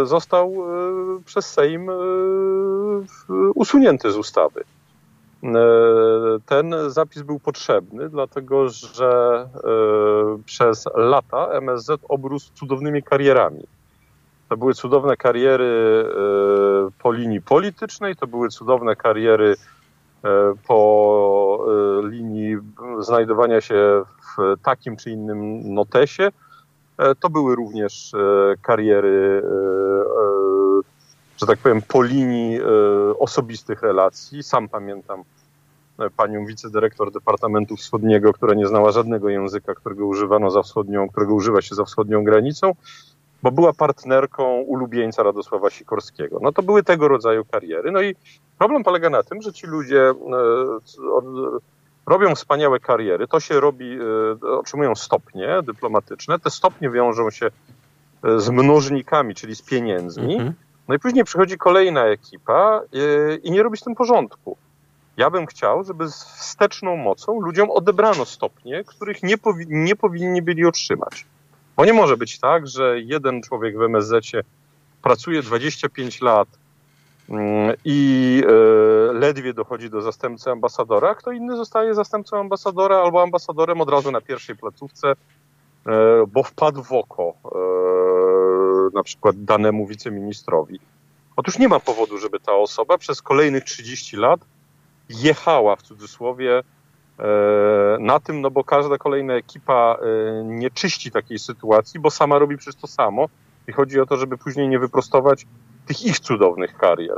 [0.04, 0.56] został
[1.26, 1.90] przez Sejm
[3.56, 4.64] usunięty z ustawy.
[6.46, 9.50] Ten zapis był potrzebny, dlatego że
[10.46, 13.64] przez lata MSZ obrósł cudownymi karierami.
[14.50, 16.06] To były cudowne kariery
[17.00, 19.75] po linii politycznej, to były cudowne kariery E,
[20.68, 22.58] po e, linii
[23.00, 24.04] znajdowania się
[24.38, 26.30] w takim czy innym notesie.
[26.98, 28.12] E, to były również
[28.62, 29.42] kariery,
[31.38, 32.60] że tak powiem, po linii
[33.20, 34.44] osobistych relacji.
[34.44, 35.24] Sam pamiętam
[36.18, 41.62] panią wicedyrektor Departamentu Wschodniego, która nie znała żadnego języka, którego używano za wschodnią, którego używa
[41.62, 42.72] się za wschodnią granicą
[43.46, 46.40] bo była partnerką ulubieńca Radosława Sikorskiego.
[46.42, 47.92] No to były tego rodzaju kariery.
[47.92, 48.16] No i
[48.58, 50.14] problem polega na tym, że ci ludzie e,
[52.06, 53.98] robią wspaniałe kariery, to się robi,
[54.44, 60.34] e, otrzymują stopnie dyplomatyczne, te stopnie wiążą się e, z mnożnikami, czyli z pieniędzmi.
[60.36, 60.54] Mhm.
[60.88, 62.82] No i później przychodzi kolejna ekipa
[63.44, 64.58] i nie robi z tym porządku.
[65.18, 70.42] Ja bym chciał, żeby z wsteczną mocą ludziom odebrano stopnie, których nie, powi nie powinni
[70.42, 71.26] byli otrzymać.
[71.78, 74.32] Bo nie może być tak, że jeden człowiek w MSZ
[75.02, 76.48] pracuje 25 lat
[77.30, 83.82] mm, i e, ledwie dochodzi do zastępcy ambasadora, kto inny zostaje zastępcą ambasadora albo ambasadorem
[83.82, 85.16] od razu na pierwszej placówce, e,
[86.28, 90.80] bo wpadł w oko e, na przykład danemu wiceministrowi.
[91.36, 94.40] Otóż nie ma powodu, żeby ta osoba przez kolejnych 30 lat
[95.10, 96.64] jechała w cudzysłowie
[98.00, 102.58] na tym, no bo każda kolejna ekipa e, nie czyści takiej sytuacji, bo sama robi
[102.58, 103.26] przecież to samo
[103.68, 105.46] i chodzi o to, żeby później nie wyprostować
[105.88, 107.18] tych ich cudownych karier.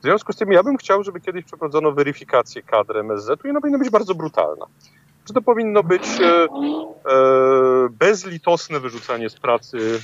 [0.00, 3.60] W związku z tym ja bym chciał, żeby kiedyś przeprowadzono weryfikację kadr MSZ-u i ona
[3.60, 4.66] powinna być bardzo brutalna.
[5.24, 6.46] Czy to powinno być e,
[7.90, 10.00] bezlitosne wyrzucanie z pracy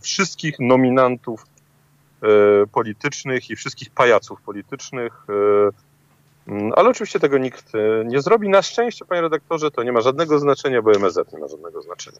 [0.00, 1.46] wszystkich nominantów
[2.72, 5.72] politycznych i wszystkich pajaców politycznych, Mm,
[6.76, 8.48] ale oczywiście tego nikt e, nie zrobi.
[8.48, 12.18] Na szczęście, panie redaktorze, to nie ma żadnego znaczenia, bo MSZ nie ma żadnego znaczenia.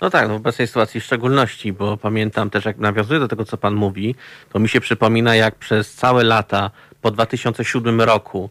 [0.00, 3.44] No tak, no w obecnej sytuacji w szczególności, bo pamiętam też, jak nawiązuję do tego,
[3.44, 4.14] co pan mówi,
[4.52, 6.70] to mi się przypomina, jak przez całe lata
[7.02, 8.50] po 2007 roku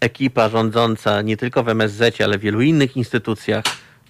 [0.00, 3.64] ekipa rządząca nie tylko w MSZ, ale w wielu innych instytucjach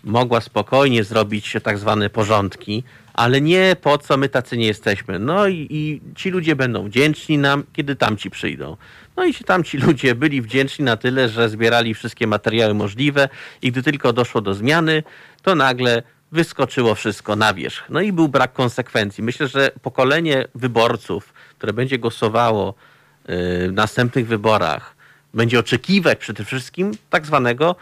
[0.04, 2.84] mogła spokojnie zrobić tak zwane porządki,
[3.14, 5.18] ale nie po co my tacy nie jesteśmy.
[5.18, 8.76] No i, i ci ludzie będą wdzięczni nam, kiedy tamci przyjdą.
[9.16, 13.28] No i ci tamci ludzie byli wdzięczni na tyle, że zbierali wszystkie materiały możliwe
[13.62, 15.02] i gdy tylko doszło do zmiany,
[15.42, 17.90] to nagle wyskoczyło wszystko na wierzch.
[17.90, 19.24] No i był brak konsekwencji.
[19.24, 24.94] Myślę, że pokolenie wyborców, które będzie głosowało y, w następnych wyborach,
[25.34, 27.76] będzie oczekiwać przede wszystkim tak zwanego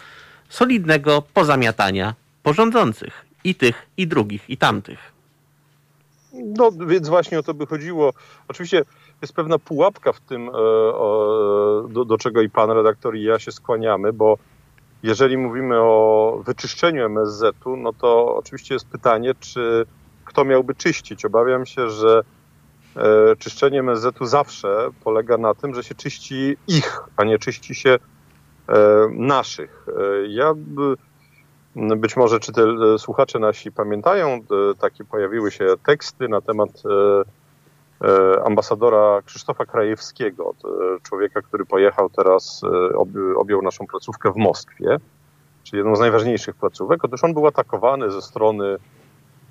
[0.48, 3.32] solidnego pozamiatania porządzących.
[3.44, 5.11] I tych, i drugich, i tamtych.
[6.32, 8.12] No więc właśnie o to by chodziło.
[8.48, 8.82] Oczywiście
[9.22, 10.52] jest pewna pułapka w tym, e,
[11.88, 14.38] do, do czego i pan redaktor i ja się skłaniamy, bo
[15.02, 19.86] jeżeli mówimy o wyczyszczeniu MSZ-u, no to oczywiście jest pytanie, czy
[20.24, 21.24] kto miałby czyścić.
[21.24, 22.22] Obawiam się, że
[22.96, 27.90] e, czyszczenie MSZ-u zawsze polega na tym, że się czyści ich, a nie czyści się
[27.90, 28.78] e,
[29.10, 29.86] naszych.
[30.28, 30.54] Ja
[31.77, 32.62] być może czy te
[32.99, 34.40] słuchacze nasi pamiętają,
[34.78, 36.82] takie pojawiły się teksty na temat
[38.44, 40.55] ambasadora Krzysztofa Krajewskiego,
[41.03, 42.62] człowieka, który pojechał teraz,
[43.36, 44.97] objął naszą placówkę w Moskwie,
[45.65, 47.05] czyli jedną z najważniejszych placówek.
[47.05, 48.78] Otóż on był atakowany ze strony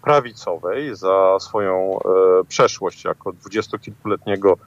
[0.01, 4.57] prawicowej za swoją e, przeszłość jako dwudziestokilkuletniego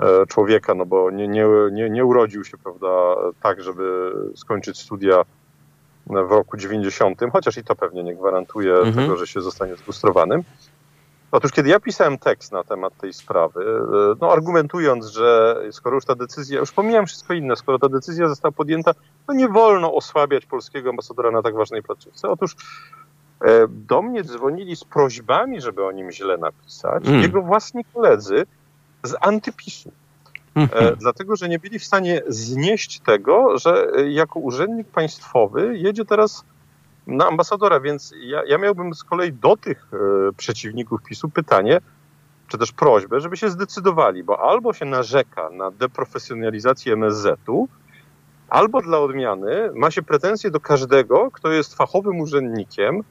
[0.00, 5.22] e, człowieka, no bo nie, nie, nie, nie urodził się, prawda, tak, żeby skończyć studia
[6.06, 8.94] w roku 90, chociaż i to pewnie nie gwarantuje mhm.
[8.94, 10.42] tego, że się zostanie zlustrowanym.
[11.32, 16.04] Otóż kiedy ja pisałem tekst na temat tej sprawy, e, no argumentując, że skoro już
[16.04, 18.92] ta decyzja, już pomijam wszystko inne, skoro ta decyzja została podjęta,
[19.28, 22.28] no nie wolno osłabiać polskiego ambasadora na tak ważnej placówce.
[22.28, 22.56] Otóż
[23.44, 27.22] E, do mnie dzwonili z prośbami, żeby o nim źle napisać, mm.
[27.22, 28.46] jego własni koledzy
[29.02, 29.92] z antypisu.
[30.54, 30.68] Mm.
[30.98, 36.44] Dlatego, że nie byli w stanie znieść tego, że e, jako urzędnik państwowy jedzie teraz
[37.06, 39.86] na ambasadora, więc ja, ja miałbym z kolei do tych
[40.36, 41.80] przeciwników PiSu pytanie,
[42.48, 47.68] czy też prośbę, żeby się zdecydowali, bo albo się narzeka na deprofesjonalizację MSZ-u,
[48.48, 53.02] albo dla odmiany ma się pretensje do każdego, kto jest fachowym urzędnikiem,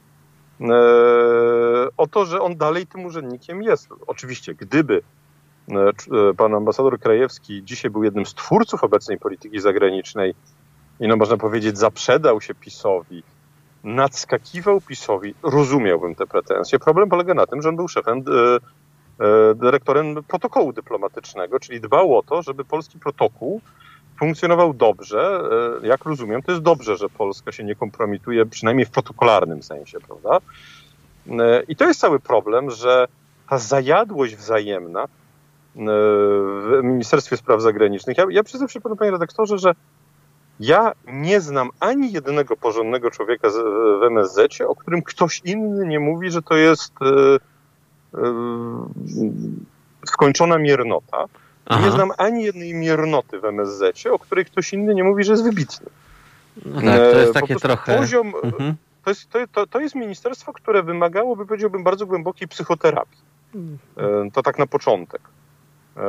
[0.62, 3.90] E, o to, że on dalej tym urzędnikiem jest.
[4.08, 5.02] Oczywiście, gdyby e, e,
[6.38, 10.36] pan ambasador Krajewski dzisiaj był jednym z twórców obecnej polityki zagranicznej
[11.00, 13.24] i no można powiedzieć zaprzedał się PiSowi,
[13.84, 16.80] nadskakiwał PiSowi, rozumiałbym te pretensje.
[16.80, 18.24] Problem polega na tym, że on był szefem,
[19.56, 23.62] dyrektorem protokołu dyplomatycznego, czyli dbał o to, żeby polski protokół
[24.20, 25.42] funkcjonował dobrze.
[25.84, 29.98] E, jak rozumiem, to jest dobrze, że Polska się nie kompromituje, przynajmniej w protokolarnym sensie,
[30.00, 30.38] prawda?
[31.28, 33.08] E, I to jest cały problem, że
[33.50, 35.08] ta zajadłość wzajemna e,
[35.76, 38.18] w Ministerstwie Spraw Zagranicznych.
[38.18, 39.74] Ja, ja przyznam się panu, panie redaktorze, że
[40.60, 43.50] ja nie znam ani jednego porządnego człowieka
[44.02, 46.94] w MSZ, o którym ktoś inny nie mówi, że to jest
[50.06, 51.26] skończona miernota.
[51.66, 51.86] Aha.
[51.86, 55.44] Nie znam ani jednej miernoty w MSZ, o której ktoś inny nie mówi, że jest
[55.44, 55.88] wybitny.
[56.66, 57.98] No tak, to jest takie trochę...
[57.98, 58.76] Poziom, mhm.
[59.04, 63.22] to, jest, to, to, to jest ministerstwo, które wymagałoby, powiedziałbym, bardzo głębokiej psychoterapii.
[63.56, 64.32] Mhm.
[64.32, 65.22] To tak na początek.
[65.98, 66.02] E,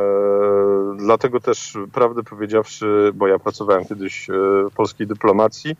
[0.96, 4.32] dlatego też, prawdę powiedziawszy, bo ja pracowałem kiedyś e,
[4.70, 5.76] w polskiej dyplomacji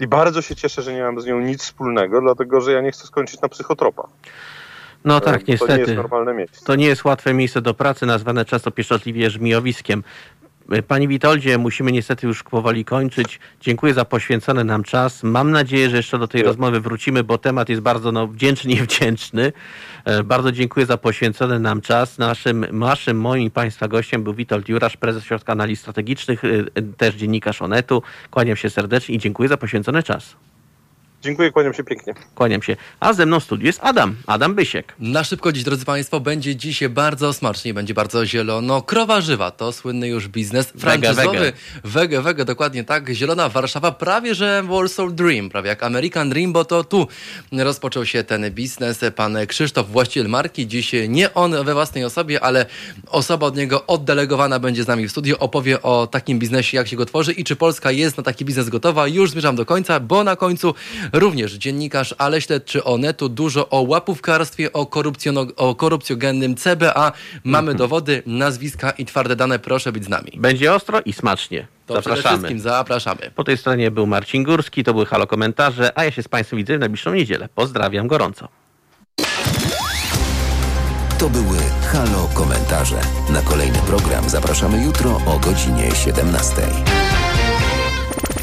[0.00, 2.92] i bardzo się cieszę, że nie mam z nią nic wspólnego, dlatego że ja nie
[2.92, 4.06] chcę skończyć na psychotropach.
[5.04, 5.72] No tak, niestety.
[5.72, 6.64] To nie jest normalne miejsce.
[6.64, 10.02] To nie jest łatwe miejsce do pracy, nazwane często pieszczotliwie żmijowiskiem.
[10.88, 13.40] Pani Witoldzie, musimy niestety już powoli kończyć.
[13.60, 15.22] Dziękuję za poświęcony nam czas.
[15.22, 18.76] Mam nadzieję, że jeszcze do tej rozmowy wrócimy, bo temat jest bardzo no, wdzięczny i
[18.86, 19.52] wdzięczny.
[20.04, 22.18] E, bardzo dziękuję za poświęcony nam czas.
[22.18, 27.62] Naszym, naszym moim Państwa gościem był Witold Jurasz, prezes Środka Analiz Strategicznych, e, też dziennikarz
[27.62, 28.02] Onetu.
[28.30, 30.36] Kłaniam się serdecznie i dziękuję za poświęcony czas.
[31.22, 32.14] Dziękuję, kłaniam się pięknie.
[32.34, 32.76] Kłaniam się.
[33.00, 34.94] A ze mną w studiu jest Adam, Adam Bysiek.
[34.98, 38.82] Na szybko dziś, drodzy Państwo, będzie dzisiaj bardzo smacznie, będzie bardzo zielono.
[38.82, 41.52] Krowa żywa, to słynny już biznes franczyzowy.
[41.84, 43.10] Wege, wege, dokładnie tak.
[43.10, 47.08] Zielona Warszawa, prawie że Warsaw Dream, prawie jak American Dream, bo to tu
[47.52, 49.00] rozpoczął się ten biznes.
[49.16, 52.66] Pan Krzysztof, właściciel marki, dziś nie on we własnej osobie, ale
[53.06, 56.96] osoba od niego oddelegowana będzie z nami w studiu, opowie o takim biznesie, jak się
[56.96, 59.06] go tworzy i czy Polska jest na taki biznes gotowa.
[59.06, 60.74] Już zmierzam do końca, bo na końcu
[61.12, 64.90] Również dziennikarz, ale śledczy Onetu, dużo o łapówkarstwie, o,
[65.56, 67.12] o korupcjogennym CBA.
[67.44, 69.58] Mamy dowody, nazwiska i twarde dane.
[69.58, 70.32] Proszę być z nami.
[70.36, 71.66] Będzie ostro i smacznie.
[71.86, 72.22] To zapraszamy.
[72.22, 73.30] przede wszystkim zapraszamy.
[73.34, 76.56] Po tej stronie był Marcin Górski, to były Halo Komentarze, a ja się z Państwem
[76.56, 77.48] widzę w najbliższą niedzielę.
[77.54, 78.48] Pozdrawiam gorąco.
[81.18, 81.58] To były
[81.92, 83.00] Halo Komentarze.
[83.30, 86.52] Na kolejny program zapraszamy jutro o godzinie 17.